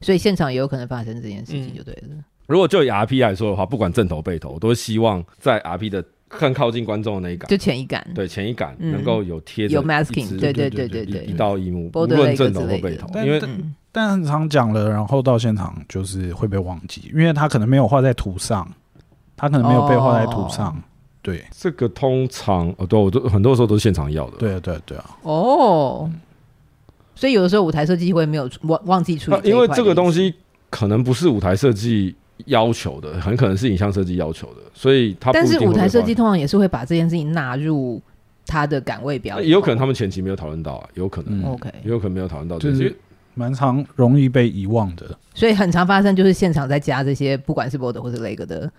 [0.00, 2.02] 所以现场也有可能发生这件事情，就对了。
[2.12, 13.06] 嗯如果就以 RP 来说的话，不管正头背头，我都希望在 RP 的更靠近观众的那一杆，就前一杆，对前一杆能够有贴有 masking，对对对对对，一道一幕，无论正头或背头。
[13.22, 18.66] 因为但，但很常讲了，然后到现场就是会被忘记，因为他可能没有画在图上，
[19.36, 20.68] 他可能没有被画在图上。
[20.68, 20.76] 哦、
[21.20, 24.38] 对，这个通常哦，对，我都很多时候都是现场要的。
[24.38, 25.04] 对啊，对啊，对啊。
[25.20, 26.10] 哦，
[27.14, 30.34] 所以有的时候舞台设计会没有忘忘记处理，因为这个东西
[30.70, 32.16] 可能不是舞台设计。
[32.46, 38.00] 要求的很可能是影像设计要求的，所以他但是舞台设计通常也是会把这件事情纳入
[38.46, 42.96] 他的岗位表演，也有可能他们前期没有讨论到啊，有可能、嗯、，OK，也有可能没有讨论到，就是
[43.34, 48.70] 蛮常容易被遗忘的，所以很常发生就是现场在加这些不管是 board 或者 leg 的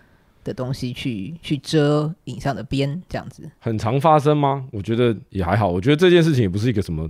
[0.43, 4.65] 的东西去去遮影像的边这样子，很常发生吗？
[4.71, 7.09] 我觉得也还好，我觉得这件事情也不是一个什么，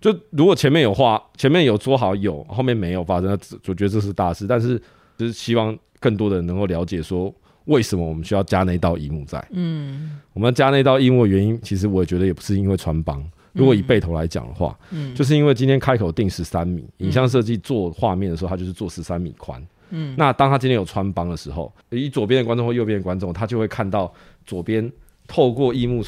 [0.00, 3.30] 就如果前面有话，前面有说好有，后面没有发生，
[3.66, 4.80] 我觉得这是大事，但是。
[5.18, 7.34] 就是希望更多的人能够了解说，
[7.66, 9.44] 为什么我们需要加那道一幕在。
[9.50, 13.22] 嗯，我们要加那道一幕的原因，其实我也觉得也不是因为穿帮。
[13.52, 19.60] 如果以背头来讲的话，嗯，就是因为今天开口定十三米，影像设计做画面的时候，它就是做十三米宽。
[19.90, 24.12] 嗯，那当他今天有穿帮的时候，以左边的观众或右边的观众，他就会看到
[24.46, 24.88] 左边
[25.26, 26.04] 透过一幕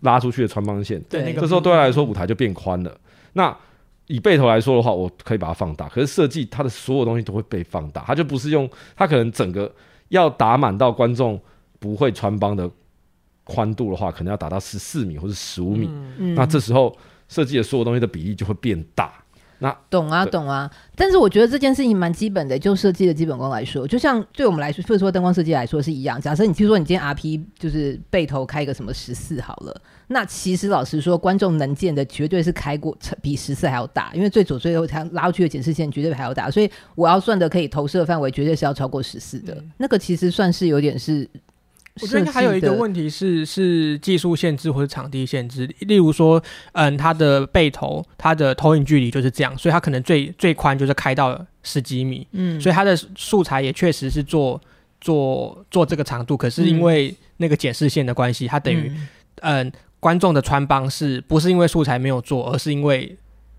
[0.00, 1.00] 拉出去的穿帮线。
[1.08, 2.98] 对，这时候对他来说，舞台就变宽了。
[3.34, 3.56] 那
[4.06, 5.88] 以背头来说的话，我可以把它放大。
[5.88, 9.72] 可是设计它的所有东西都会被放大，它就不是用它可能整个
[10.08, 11.40] 要打满到观众
[11.78, 12.70] 不会穿帮的
[13.44, 15.88] 宽度的话，可能要达到十四米或者十五米。
[16.18, 16.34] 嗯。
[16.34, 16.96] 那这时候
[17.28, 19.21] 设计的所有东西的比例就会变大。
[19.62, 20.68] 那懂啊，懂啊。
[20.96, 26.20] 但是我觉得这件事情蛮基本的，就设计的基本功来说，就像对我们来说，或者说灯光设计来说是一样。
[26.20, 39.56] 假设你听说你今天 RP 就是背头开一个什么十四好了，那其实老实说，观众能见的绝对是开过比十四还要大，因为最左最右它拉出去的检视线绝对还要大，所以我要算的可以投射范围绝对是要超过十四的。
[39.78, 41.28] 那个其实算是有点是。
[42.00, 45.66] 我觉得还有一个问题是，是技术限制或者场地限制。
[45.80, 52.26] 例如说，嗯，它的背投，它的投影距离就是这样，所以它可能最最宽就是开到十几米。
[52.32, 54.58] 嗯，所以它的素材也确实是做
[55.00, 58.90] 做做这个长度，可是因为那个检视线的关系，它等于
[59.42, 63.14] 嗯，嗯，观众的穿帮是不是因为素材没有做，而是因为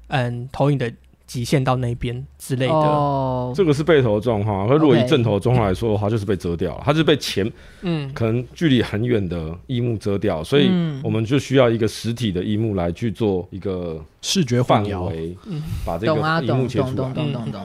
[0.07, 0.91] 嗯投影的。
[1.25, 4.67] 极限到那边之类的，oh, 这个是背头的状况。
[4.67, 7.49] 可如果以正头的状况来说的话，就是被遮掉了，它就是被前，
[7.81, 10.69] 嗯，可能距离很远的一幕遮掉，所以
[11.01, 15.35] 我们就需要一个实体的一幕来去做一个视觉范围，
[15.85, 17.13] 把这个一幕切出来。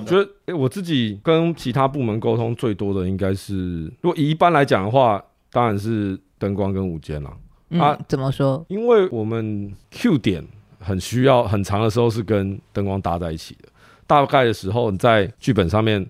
[0.06, 7.30] 觉得，哎，我自己跟其他部门沟通最多的应该是，如果以一般来讲的话，当然是灯光跟舞间了。
[7.70, 8.64] 啊、嗯，怎么说？
[8.68, 10.44] 因为我们 Q 点。
[10.78, 13.68] 很需要很长的时候是跟灯光搭在一起的，
[14.06, 16.04] 大概的时候你在剧本上面，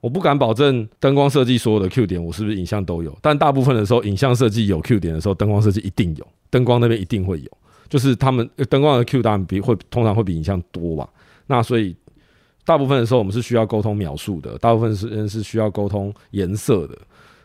[0.00, 7.50] 我不敢保证灯光设计所有的 Q 点我是不是影像都有，但大部分的时候影像设计有 Q 点的时候，灯光设计一定有，灯光那边一定会有，
[7.88, 11.08] 就是他们灯光的 Q 当然比会通常会比影像多吧，
[11.46, 11.94] 那所以
[12.64, 16.98] 大部分的时候我们是需要沟通描述的，大部分时间是需要沟通颜色的，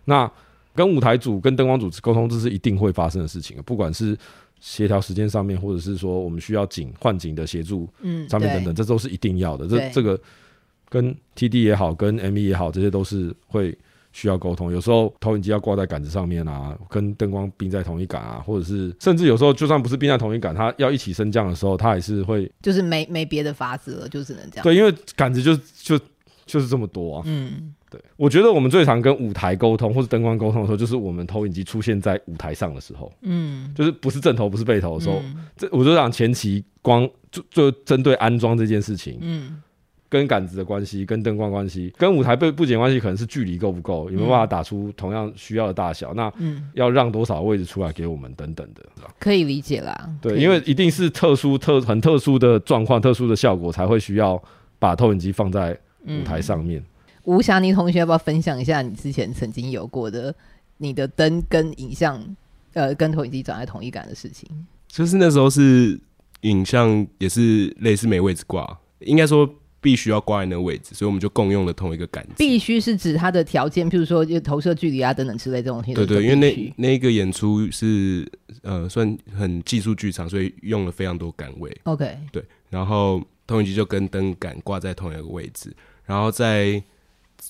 [0.05, 0.31] 那
[0.73, 4.17] 跟舞台组跟灯光组沟通这是一定会发生的事情，不管是。
[4.59, 9.67] 协调时间上面，或者是说我们需要景换景的协助，嗯，上面等等，这都是一定要的。
[9.67, 10.19] 这这个
[10.89, 13.77] 跟 TD 也好，跟 ME 也好，这些都是会
[14.11, 14.71] 需要沟通。
[14.71, 24.63] 有时候投影机要挂在杆子上面啊，跟灯光并在同一杆啊，或者是甚至有时候就算不是并在同一杆，它要一起升降的时候，它还是会就是没没别的法子了，就只能这样。
[24.63, 25.99] 对，因为杆子就就
[26.45, 27.73] 就是这么多啊，嗯。
[27.89, 39.61] 对，我觉得我们最常跟舞台沟通或是灯光沟通的时候，就是我们投影机出现在舞台上的时候，嗯，就是不是正头不是背头的时候，嗯、这我就想前期光就就针对安装这件事情，嗯，
[40.09, 48.83] 跟杆子的关系，跟灯光关系，跟舞台背布景关系，可能是距离够不够，有没有办法打出同样需要的大小，那嗯，要让多少位置出来给我们等等的，
[49.17, 50.09] 可以理解啦。
[50.21, 54.41] 对，因为一定是特殊特很特殊的状况、特殊的效果才会需要
[54.77, 56.81] 把投影机放在舞台上面。
[56.81, 56.85] 嗯
[57.27, 60.33] 吴霞妮同学，要不要分享一下你之前曾经有过的
[60.77, 62.23] 你的灯跟影像，
[62.71, 64.49] 呃，跟投影机长在同一杆的事情？
[64.87, 65.99] 就是那时候是
[66.41, 69.47] 影像也是类似没位置挂，应该说
[69.81, 72.35] 必须要挂在那个位置，所以我们就共用了同一个杆子。
[72.37, 75.93] 必须是指它的条件，譬如说就投射距离啊等等之类这种东西。
[75.93, 78.25] 对对，因为那那一个演出是
[78.61, 81.77] 呃算很技术剧场，所以用了非常多杆位。
[81.83, 85.75] OK，对，然后投影机就跟灯杆挂在同一个位置，
[86.05, 86.81] 然后在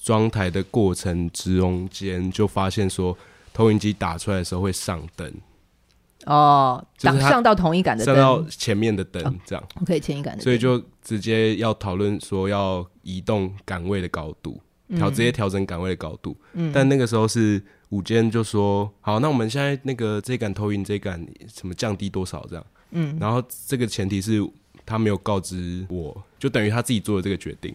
[0.03, 3.17] 装台的过程之中间就发现说，
[3.53, 5.33] 投影机打出来的时候会上灯。
[6.25, 9.63] 哦，挡上到同一杆的灯，上到前面的灯，这样。
[9.81, 10.43] OK，前一杆的。
[10.43, 16.35] 所以就直接要讨论说要移动杆位的高度，调直接调整杆位的高度。
[16.53, 16.69] 嗯。
[16.73, 22.65] 但那个时候是午间就说，好，那我们现在那个这杆投影这杆什么降低多少这样。
[22.91, 23.17] 嗯。
[23.21, 24.45] 然后这个前提是
[24.85, 27.73] 他没有告知我，就等于他自己做的这个决定。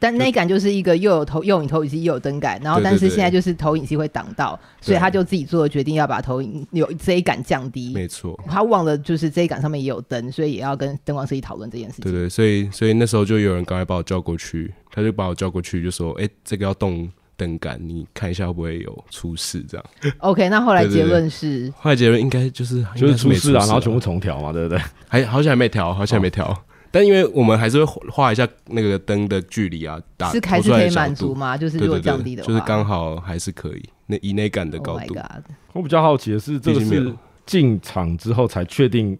[0.00, 7.92] 但那一杆就是一个又有投又有投影机又有灯杆，然后但是现在就是投影机会挡到，所以他就自己做了决定要把投影有这一杆降低。
[7.94, 12.04] 没错，他忘了就是这一杆上面也有灯，所以也要跟灯光设计讨论这件事情。
[12.04, 19.86] 对对，所以所以那时候就有人赶快把我叫过去，他就把我叫过去就说：“哎、欸，这个要动灯杆，你看一下会不会有出事？”这样。
[20.18, 21.72] OK，那后来结论是？
[21.78, 24.78] 后来结论应该就是就是出事啊，然后全部重调嘛，对不对？
[25.08, 26.46] 还好像还没调，好像还没调。
[26.46, 26.58] 哦
[26.94, 31.56] 但因为我们还是会画一下那个灯的距离啊，打是还是可以满足吗？
[31.56, 33.82] 就是如果降低的话，对对对，就是刚好还是可以。
[34.06, 35.42] 那以内感的高度，oh、
[35.72, 37.12] 我比较好奇的是，这个是
[37.44, 39.18] 进场之后才确定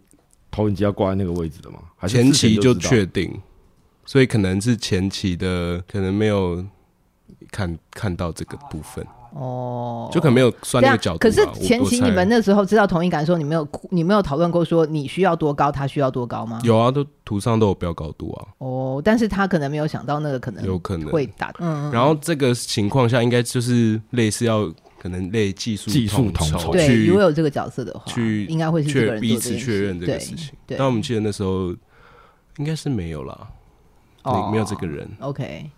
[0.52, 1.78] 投影机要挂在那个位置的吗？
[1.96, 3.36] 还是前期就确定？
[4.06, 6.64] 所以可能是前期的，可能没有
[7.50, 9.04] 看看到这个部分。
[9.34, 11.18] 哦，就可能没有算那个角度。
[11.18, 16.60] 可是前期你们那时候知道同一杆的时候，你没有你没有讨论过说你需要多高，他需要多高吗？
[16.62, 18.46] 有啊，都图上都有标高度啊。
[18.58, 21.52] 哦，但是他可能没有想到那个可能有可能会打。
[21.58, 21.90] 嗯。
[21.90, 26.70] 然后这个情况下，应该就是类似要可能类技术技术统筹。
[26.70, 30.50] 对，如果有这个角色的话，去应该会是这个人彼此确认这个事情。
[30.64, 30.78] 对。
[30.78, 31.74] 但我们记得那时候
[32.58, 33.48] 应该是没有啦，
[34.22, 35.10] 哦，没有这个人。
[35.18, 35.68] OK，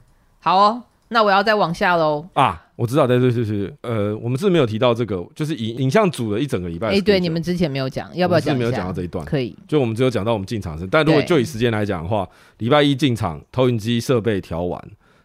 [0.41, 0.83] 好哦。
[1.09, 2.65] 那我要再往下喽啊！
[2.75, 6.89] 我知道，对对对对，呃，我们是没有提到这个，就是影影像组的一整个礼拜。
[6.89, 8.55] 哎、欸，对，你们之前没有讲，要不要讲？
[8.55, 9.57] 是没有讲到这一段，可以。
[9.67, 12.29] 就我们只有讲到我们进场时，但如果就以时间来讲的话，
[12.59, 14.83] 礼拜一进场，投影机设备调完，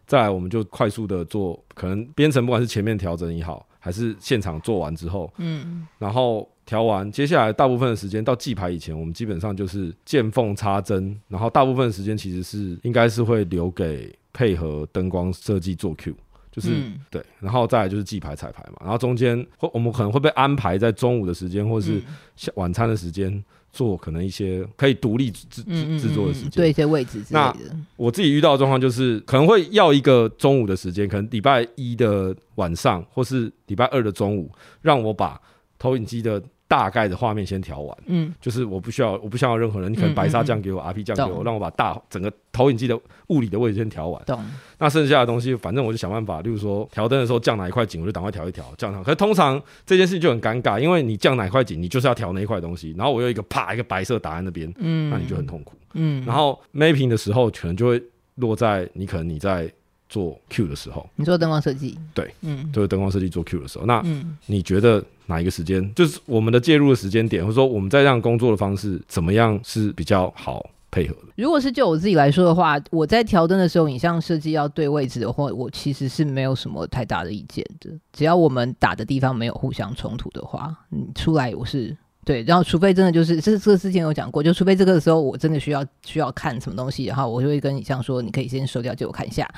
[0.07, 14.15] 再来我们就快速的做，可能编程不管是前面调整也好，还是现场做完之后，嗯，然后调完，接下来大部分的时间到记牌以前，我们基本上就是见缝插针，然后大部分的时间其实是应该是会留给。
[14.33, 16.13] 配合灯光设计做 Q，
[16.51, 21.87] 就是、嗯、对，然后再来就是记牌彩排嘛，然后中间会我们可能会被安排在中午的时间或者
[22.35, 27.55] 是晚餐的时间做可能一些可以独立制制制作的时间，对一些位置之类的。
[27.69, 34.51] 那我自己遇到的状况就是可能会要一个中午的时间，可能礼拜一的晚上或是礼拜二的中午，
[34.81, 35.39] 让我把
[35.77, 36.41] 投影机的。
[36.71, 42.97] 大概的画面先调完，嗯，就是我不需要，我不需要任何人，你可能白纱酱给我、RP 酱给我，让我把大整个投影机的
[43.27, 44.41] 物理的位置先调完，懂。
[44.77, 49.03] 那剩下的东西，反正我就想办法，例如说调灯的时候降哪一块景，我就赶快调一调，降上。
[49.03, 56.23] 可是通常这件事就很尴尬，因为你降哪一块景，你就是要调那一块东西，然后我有一个啪一个白色打在那边，嗯，那你就很痛苦，嗯。
[56.25, 58.01] 然后 mapping 的时候，可能就会
[58.35, 59.69] 落在你可能你在。
[60.11, 64.03] 做 Q 的时候，你做灯光设计，对，嗯，就是灯光设计做 Q 的时候，那
[64.45, 71.21] 你觉得哪一个时间，就是我们的介入的时间点，或者说我们在这样工作的方式怎么样是比较好配合的？
[71.37, 81.95] 如果是就我自己来说的话，我在调灯的时候，影像设计要对位置的话，我其实是没有什么太大的意见的，只要我们打的地方没有互相冲突的话，你出来我是
[82.25, 89.49] 对，然后除非真的就是这这个之前有讲过，就除非这个时候我真的需要需要看什么东西，然后我就会跟影像说，你可以先收掉，借我看一下。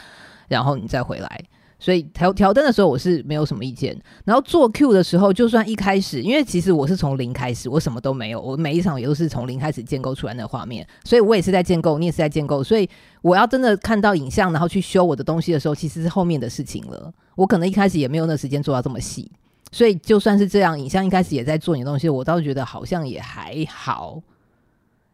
[0.54, 1.44] 然后你再回来，
[1.80, 4.00] 所以调调灯的时候我是没有什么意见。
[4.24, 12.64] 然后做 Q 的时候，就算一开始，因为其实我是从零开始，我什么都没有，我每一场也都是从零开始建构出来的画面，所以我也是在建构，你也是在建构。
[12.64, 12.90] 所以
[13.22, 17.12] 我要真的看到影像，然后去修我的东西的时候，其实是后面的事情了。
[17.36, 19.30] 我可能一开始也没有那时间做到这么细，
[19.72, 24.22] 所以就算是这样，影像一开始也在做你的东西，我倒是觉得好像也还好，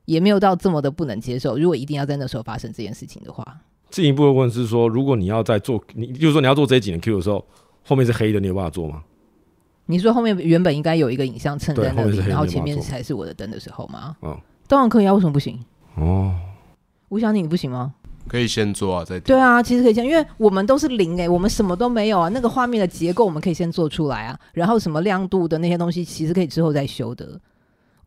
[0.05, 1.57] 也没有到这么的不能接受。
[1.57, 3.61] 如果一定要在那时候发生这件事情的话。
[3.89, 7.43] 进一步的问是说，如果你要在做，你就是说你要做这一集的 Q 的时候，
[7.85, 9.03] 后面是黑的，你有办法做吗？
[9.87, 14.15] 你说后面原本应该有一个影像衬在那里，然后前面才是我的灯的时候吗？
[14.21, 14.37] 嗯，
[14.67, 15.59] 当然可以啊，为什么不行？
[15.95, 16.35] 哦，
[17.09, 17.93] 吴小姐你不行吗？
[18.27, 27.39] 可以先做啊，再对啊，其实可以先，因为我们都是零诶、欸，我们什么都没有啊，那个画面的结构我们可以先做出来啊，然后什么亮度的那些东西，其实可以之后再修的。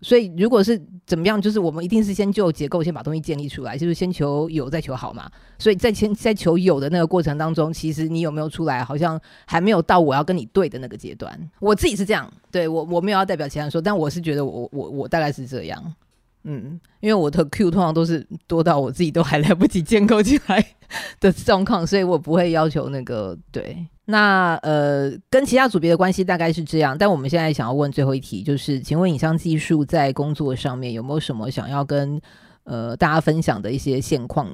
[0.02, 5.30] 所以，如果是怎么样，就是我们一定是先就结构，先把东西建立出来，就是先求有，再求好嘛。
[5.58, 11.38] 所以在先在求有的那个过程当中，其实你有没有出来，好像还没有到我要跟你对的那个阶段。
[11.60, 15.94] 我自己是这样，对，我我没有要代表其他人说，但我是觉得我我我大概是这样，
[16.42, 20.66] 嗯，因为我的 Q 通常都是多到我自己都还来不及建构起来，
[21.20, 23.86] 的状况，所以我不会要求那个对。
[24.04, 26.96] 那呃，跟其他组别的关系大概是这样。
[26.98, 32.20] 但我们现在想要问最后一题，就是请问影像技术在工作上面有没有什么想要跟
[32.64, 34.48] 呃大家分享的一些现况？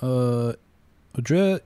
[0.00, 0.54] 呃，
[1.12, 1.60] 我觉得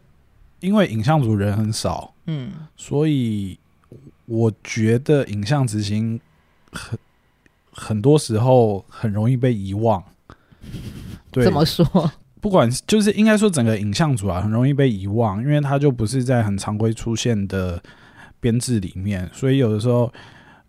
[0.60, 3.58] 因为影像组人很少，嗯，所以
[4.26, 6.20] 我觉得影像执行
[6.70, 6.98] 很
[7.72, 10.02] 很多时候很容易被遗忘。
[11.32, 11.84] 对，怎么说？
[12.40, 17.82] 不管就是应该说整个影像组啊，很容易被遗忘，因为它就不是在很常规出现的
[18.38, 20.12] 编制里面，所以有的时候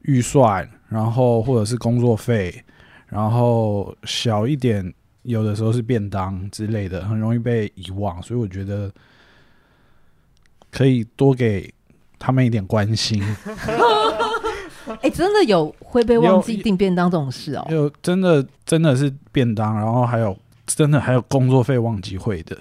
[0.02, 2.64] 预算，然后或者是工作费，
[3.08, 4.94] 然后小一点，
[5.24, 8.22] 有的时候是便当之类的，很容易被遗忘。
[8.24, 8.92] 所以我觉得
[10.72, 11.72] 可以多给
[12.18, 13.24] 他们一点关心。
[14.88, 17.68] 哎、欸，真的有会被忘记订便当这种事哦？
[17.70, 20.36] 有，有真的真的是便当，然后还有。
[20.76, 22.58] 真的还有工作费忘记汇的，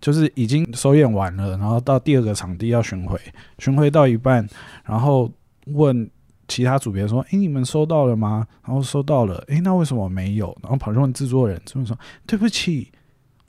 [0.00, 3.20] 就是已经首演完了，然后到第二个场地要巡回，
[3.58, 4.48] 巡回到一半，
[4.84, 5.30] 然后
[5.66, 6.10] 问
[6.48, 10.56] 其他组别说：“诶，你们收到了吗？”然后收到了，诶，那为什么没有？
[10.62, 12.90] 然后跑去问制作人，制作人说：“对不起，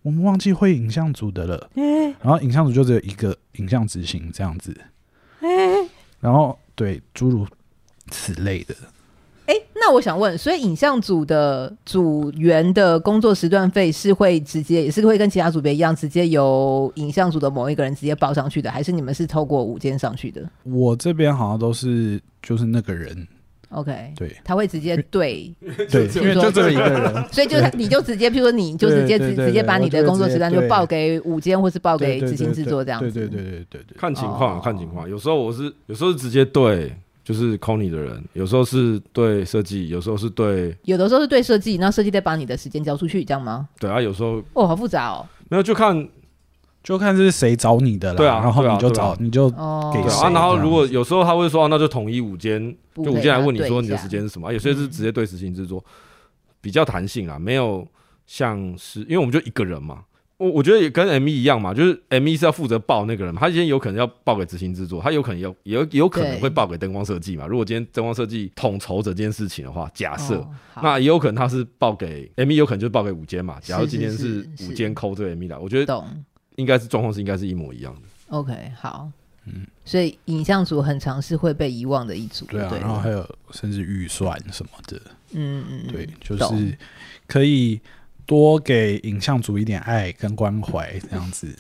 [0.02, 1.70] 我们忘记汇影像组的了。”
[2.22, 4.76] 然后影像组就只有一个影像执行这样子，
[6.20, 7.48] 然后对诸如
[8.10, 8.76] 此类的。
[9.52, 20.42] 哎，那我想问，所以影像组的组员的工作时段费是会直接，也是会跟其他组别一样，直接由影像组的某一个人直接报上去的，还是你们是透过午间上去的？
[20.64, 23.28] 我这边好像都是就是那个人
[23.72, 25.54] ，OK，对，他会直接对
[25.92, 36.96] 对，因为就这一个人，所以就你就直接，譬如说你就直接直直接把你的工作时段就报给午间，或是报给执行制作这样子，对对对对对对，看情况看情况，有时候我是有时候是直接对。
[37.32, 43.70] 就是 call 你的人，有时候是对设计，有时候是对，有的时候是对设计，那设计再把你的时间交出去，这样吗？
[43.80, 45.26] 对啊，有时候哦，好复杂哦。
[45.48, 46.10] 没有，就看
[46.84, 48.18] 就看是谁找你的了。
[48.18, 50.30] 对啊，然后你就找，你就给谁啊。
[50.32, 54.50] 然后如果有时候他会说，那就统一五间，就五间来问你说你的时间是什么。
[54.50, 55.92] 啊、有些是直接对实行制作，嗯、
[56.60, 57.88] 比较弹性啊，没有
[58.28, 60.04] 像是因为我们就一个人嘛。
[60.42, 67.46] 我我觉得也跟 M E 一样嘛，就是 M E 是要负责报那个人嘛，他今天有可能要报给执行制作，他有可能有也有有可能会报给灯光设计嘛。
[67.46, 70.50] 如果今天灯光设计统筹这件事情的话，假设、哦、
[70.82, 73.60] 那也有可能他是报给 M E，有可能就是报给五间嘛。
[73.62, 76.04] 假如今天是五间抠这个 M E 来，我觉得
[76.56, 78.02] 应该是状况是应该是一模一样的。
[78.30, 79.12] OK，好，
[79.46, 85.00] 嗯，所以影像组很常是会被遗忘的一组，对啊，对，然后还有甚至预算什么的，
[85.34, 86.76] 嗯嗯，对，就是
[87.28, 87.80] 可以。
[88.32, 91.54] 多给影像组一点爱跟关怀，这样子。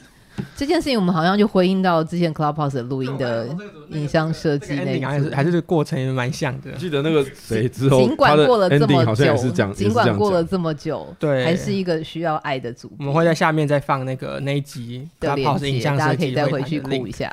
[0.55, 3.53] 这件事情我们好像就回应到之前 Clubhouse 的录音的
[3.89, 6.71] 影像设计那个，还是还是这个过程也蛮像的。
[6.77, 9.35] 记得那个谁之后，尽管过了这么久，
[9.73, 12.89] 尽管过了这么久，对，还是一个需要爱的组。
[12.99, 17.29] 我们会在下面再放那个那一集的链接，大家可以再回去哭一下。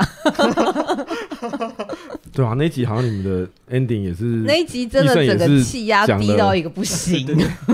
[2.35, 7.25] 对啊，那一集好像你们的 ending 也是那一集，真的整个气压低到一个不行，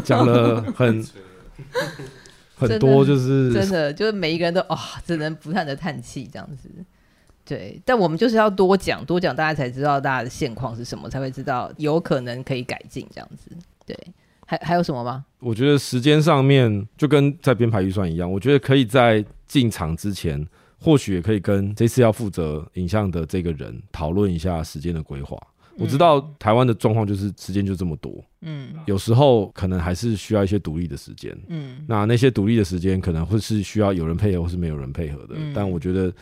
[0.04, 1.02] 讲了很。
[2.56, 6.70] 很多就是真的，就是每一个人都啊、哦，只能不断的叹气这样子。
[7.44, 13.50] 对，但我们就是要多讲多讲，大家才知道大家的现况是什么，才会知道有可能可以改进这样子。
[13.84, 13.94] 对，
[14.46, 15.26] 还还有什么吗？
[15.40, 20.46] 我觉得时间上面就跟在编排预算一样，我觉得可以在进场之前，
[20.80, 25.36] 或许也可以跟这次要负责影像的这个人讨论一下时间的规划。
[25.76, 36.12] 我知道台湾的状况就是时间就这么多，嗯，有时候可能还是需要一些独立的时间，嗯，那那些独立的时间可能会是需要有人配合或是没有人配合的，嗯，但我觉得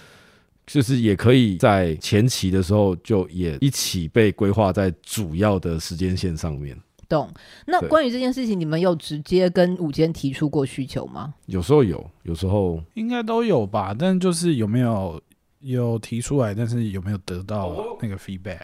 [0.67, 6.77] 就是也可以在前期的时候就也一起被规划在主要的时间线上面。
[7.09, 7.29] 懂。
[7.67, 11.35] 那关于这件事情，你们有直接跟午间提出过需求吗？
[11.45, 15.21] 有时候有，有时候应该都有吧，但就是有没有
[15.61, 18.61] 有提出来，但是有没有得到那个 feedback？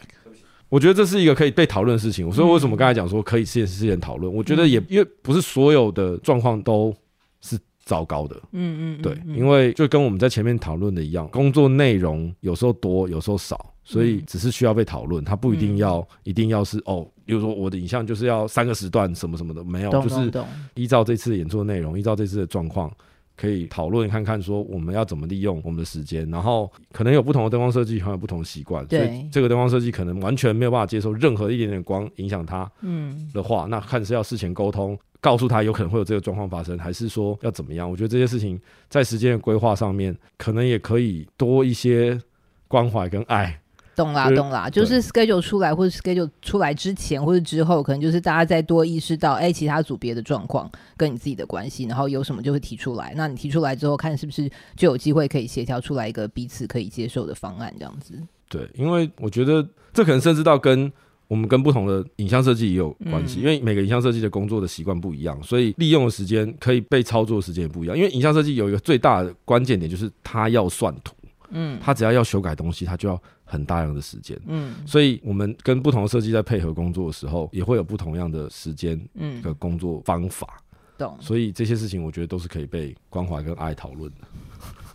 [0.68, 4.32] 我觉得这是一个可以被讨论的事情，所以为什么刚才讲说可以事先讨论？
[4.32, 6.94] 我觉得也因为不是所有的状况都
[7.40, 20.30] 是糟糕的，嗯嗯，对，因为就跟我们在前面讨论的一样，工作内容有时候多，有时候少，所以只是需要被讨论，它不一定要一定要是哦，比如说我的影像就是要三个时段什么什么的，没有，就是
[20.74, 22.92] 依照这次演出的内容，依照这次的状况。
[23.38, 33.30] 可以讨论看看，说我们要怎么利用我们的时间，然后可能有不同的灯光设计，还有不同的习惯，所以这个灯光设计可能完全没有办法接受任何一点点光影响他，嗯。
[33.32, 37.88] 的话，那看是要事前沟通，告诉他有可能会有这个状况发生，还是说要怎么样？
[37.88, 42.20] 我觉得这些事情在时间的规划上面，可能也可以多一些
[42.66, 43.60] 关怀跟爱，
[43.98, 53.12] 懂啦，懂啦，就是 schedule 出来或者 schedule 出来之前或者之后，可能就是大家再多意识到，哎、欸，其他组别的状况跟你自己的关系，然后有什么就会提出来。
[53.16, 58.14] 那你提出来之后，看是不是就有机会可以协调出来一个彼此可以接受的方案，这样子。
[58.48, 60.92] 对，因为我觉得这可能甚至到跟
[61.26, 67.96] 我们跟不同的影像设计也有关系，嗯、因为每个影像设计的工作的习惯不一样，所以利用的时间可以被操作的时间也不一样。
[67.96, 71.14] 因为影像设计有一个最大的关键点，就是它要算图。
[71.50, 73.18] 嗯，他只要要修改东西，他就要
[73.48, 74.38] 很大量的时间。
[74.46, 80.62] 嗯，所以我们跟不同的设计在配合工作的时候，也会有不同样的时间，嗯，的工作方法。
[80.96, 81.16] 懂。
[81.20, 84.26] 所以这些事情，我觉得都是可以被关怀跟爱讨论的。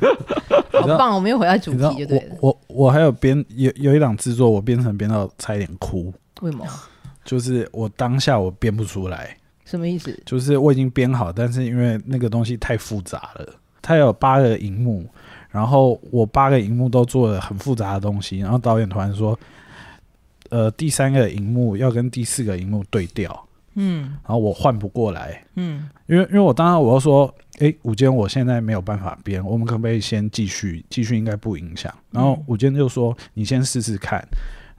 [0.71, 1.15] 好棒！
[1.15, 2.35] 我们又回到主题就对了。
[2.41, 6.13] 我我我还有编有有一档制作，我编成编到差一点哭。
[6.41, 6.65] 为什么？
[7.23, 9.37] 就是我当下我编不出来。
[9.63, 10.21] 什么意思？
[10.25, 15.07] 就是我已经编好，但是因为那个东西太复杂了，它有八个荧幕。
[15.53, 19.39] 然后我八个荧幕都做了很复杂的东西，然后导演突然说，
[20.49, 30.83] 呃，第三个荧幕要跟第四个荧幕对调，嗯，然后我换不过来，嗯，因为因为我当时我就说，诶，午间我现在没有办法编，我们可不可以先继续？
[30.89, 31.93] 继续应该不影响。
[32.09, 34.27] 然后午间就说，你先试试看。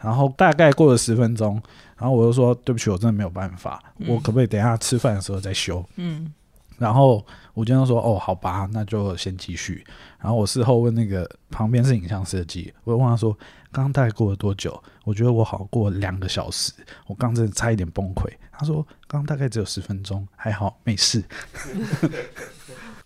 [0.03, 1.55] 然后大概过了十分钟，
[1.97, 5.83] 然后我就说，对不起，我真的没有办法，我可不可以等一下吃饭的时候再修？
[5.97, 6.33] 嗯。
[6.79, 9.85] 然后我经常说：“哦，好吧，那就先继续。”
[10.20, 13.33] 然后我事后问那个旁边是影像设计，我就问他说
[13.70, 16.72] ：“刚刚大概过了多久？”我觉得我好过两个小时，
[17.07, 18.29] 我刚真的差一点崩溃。
[18.51, 21.22] 他说：“刚刚大概只有十分钟，还好，没事。”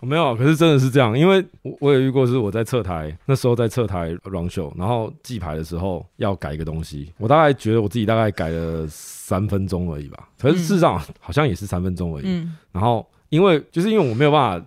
[0.01, 13.05] 我没有，可是真的是这样，因为我我也遇过，是我在侧台那时候在侧台 run show，然后记牌的时候要改一个东西，我大概觉得我自己大概改了三分钟而已吧，可是事实上好像也是三分钟而已，嗯、然后。
[13.29, 14.67] 因为就是因为我没有办法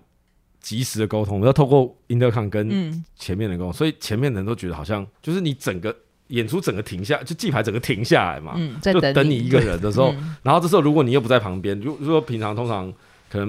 [0.59, 5.95] 及时的沟通，我要透过 intercom 跟前面的沟通，嗯、所以前面的人都觉得好像就是你整个
[6.27, 12.93] 演出整个停下，就记牌整个停下来嘛，嗯、就等你一个人的时候， 嗯、然后这时候如果你又不在旁边，如如果平常通常
[13.29, 13.47] 可能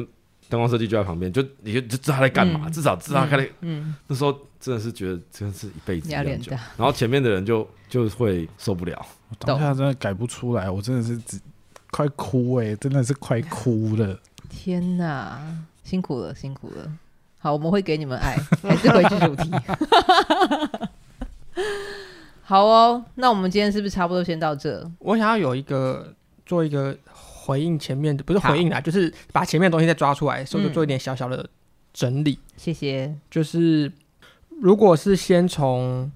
[0.48, 6.24] 灯光设计就在旁边，就你就就知道他在干嘛，嗯、至少知道他在，嗯，那时候真的是觉得真的是一辈子一样。
[6.40, 11.38] 久，然后前面的人就就会受不了，我当下真的改不出来，我真的是只
[11.90, 14.18] 快哭哎、欸，真的是快哭了。
[14.52, 15.38] 天呐，
[15.82, 16.92] 辛苦了，辛苦了。
[17.38, 19.50] 好，我们会给你们爱， 还是回去主题。
[22.44, 24.88] 好哦，那我们今天是不是差不多先到这？
[24.98, 31.48] 我想要有一个做一个回应前面的，不是回应啦，就是把前面的东西再抓出来，所以就做一点小小的
[31.92, 32.38] 整理。
[32.56, 33.20] 谢谢、嗯。
[33.30, 33.90] 就是
[34.60, 36.12] 如果是先从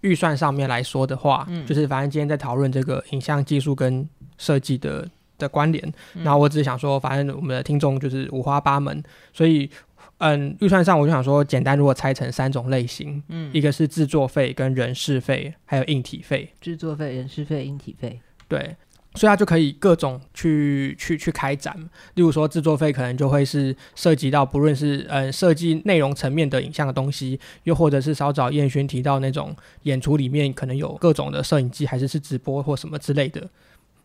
[0.00, 4.06] 预算上面来说的话，嗯、就是反正今天在讨论这个影像技术跟
[4.36, 5.08] 设计的。
[5.38, 9.70] 的关联，然后我只是想说，反正我们的听众就是五花八门，所以，
[10.18, 16.52] 嗯，预算上我就想说，简单如果拆成三种类型，嗯，一个是制作费跟人事费，还有硬体费。
[16.60, 18.76] 制作费、人事费、硬体费，对，
[19.14, 21.76] 所以它就可以各种去去去开展。
[22.14, 33.48] 例如说，制作费可能就会是涉及到不论是嗯设计内容层面的影像的东西，又或者是稍早燕轩提到那种演出里面可能有各种的摄影机，还是是直播或什么之类的。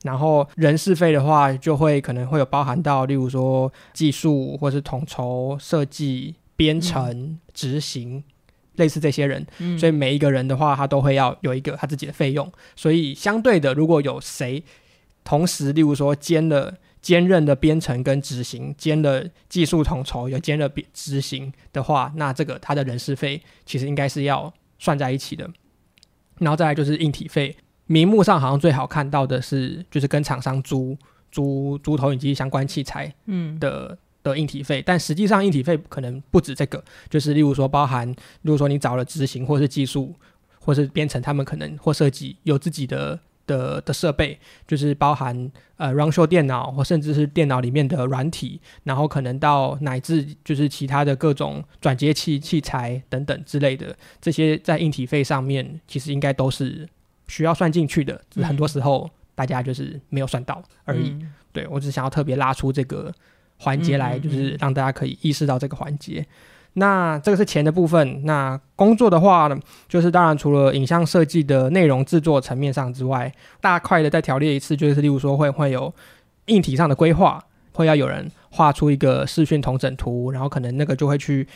[0.04, 8.24] 然后人事费的话，就会可能会有包含到，例如说技术或是统筹、设计、编程、嗯、执行，
[8.76, 9.46] 类似这些人。
[9.60, 12.52] 嗯、所以每一个人的话，他都会要有一个他自己的费用。
[12.76, 14.64] 所以相对的，如果有谁
[15.24, 25.50] 同时，例如说兼了兼任的编程跟执行，兼了技术统筹，有兼了编执行的话，那这个他的人事费其实应该是要算在一起的。
[26.40, 27.56] 然后再来就是硬体费。
[27.86, 30.98] 名目上好像最好看到的是，就是跟厂商租
[31.32, 40.16] 租租投影机相关器材的，嗯的的硬体费，但实际上硬体费可能不止这个，就是例如说包含，例如说你找了执行或是技术
[40.60, 56.88] 或是编程，他们可能或设计有自己的的的设备，就是包含呃 run show 电脑或甚至是电脑里面的软体，然后可能到乃至就是其他的各种转接器器材等等之类的，这些在硬体费上面其实应该都是。
[57.28, 61.10] 需要算进去的，只是很多时候大家就是没有算到而已。
[61.10, 63.12] 嗯、对，我只是想要特别拉出这个
[63.58, 66.26] 环节来，就是让大家可以意识到这个环节。
[66.74, 68.26] 那这个是钱的部分。
[68.26, 69.58] 那工作的话呢，
[69.88, 75.94] 就是当然除了影像设计的内容制作层面上之外，大块的再条列一次，就是例如说会会有
[76.48, 81.48] 硬体上的规划，会要有人画出一个视讯同整图，然后可能那个就会去。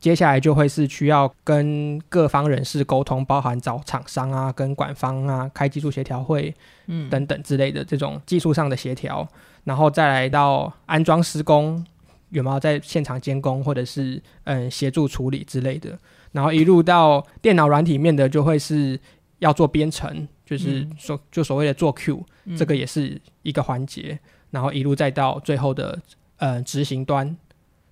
[0.00, 6.54] 接下来就会是需要跟各方人士沟通，包含找厂商啊、跟管方啊开技术协调会，
[6.86, 7.10] 嗯。
[7.10, 9.28] 等等之类的这种技术上的协调，
[9.64, 11.84] 然后再来到安装施工，
[12.30, 15.98] 有没有在现场监工或者是嗯协助处理之类的，
[16.32, 18.98] 然后一路到电脑软体面的就会是
[19.40, 24.18] 要做编程，就是所就所谓的做 Q，、嗯、这个也是一个环节，
[24.50, 26.00] 然后一路再到最后的
[26.38, 27.36] 呃执行端，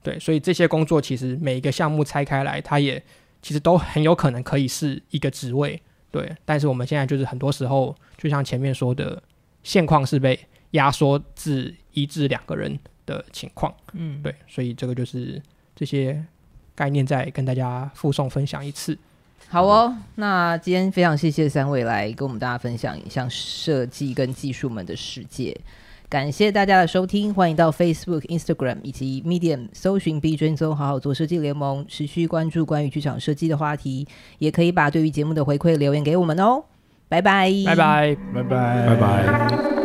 [0.02, 3.02] 对，所以这些工作其实每一个项目拆开来，它也
[3.42, 5.80] 其实都很有可能可以是一个职位，
[6.10, 9.22] 对，但是我们现在就是很多时候，就像前面说的，
[9.62, 10.38] 现况是被
[10.72, 15.40] 压缩至一至两个人的情况，嗯，对，所以这个就是
[15.74, 16.24] 这些
[16.74, 18.96] 概念再跟大家附送分享一次。
[19.48, 25.58] 好哦，那今天非常谢谢三位来跟我们大家分享影像设计跟技术们的世界，
[26.10, 36.64] 感谢大家的收听，欢迎到 Facebook、Instagram 以及 Medium 搜寻 B 追踪好好做设计联盟，持续关注关于剧场设计的话题，也可以把对于节目的回馈留言给我们哦，
[37.10, 39.77] 拜拜，拜拜，拜拜，拜拜。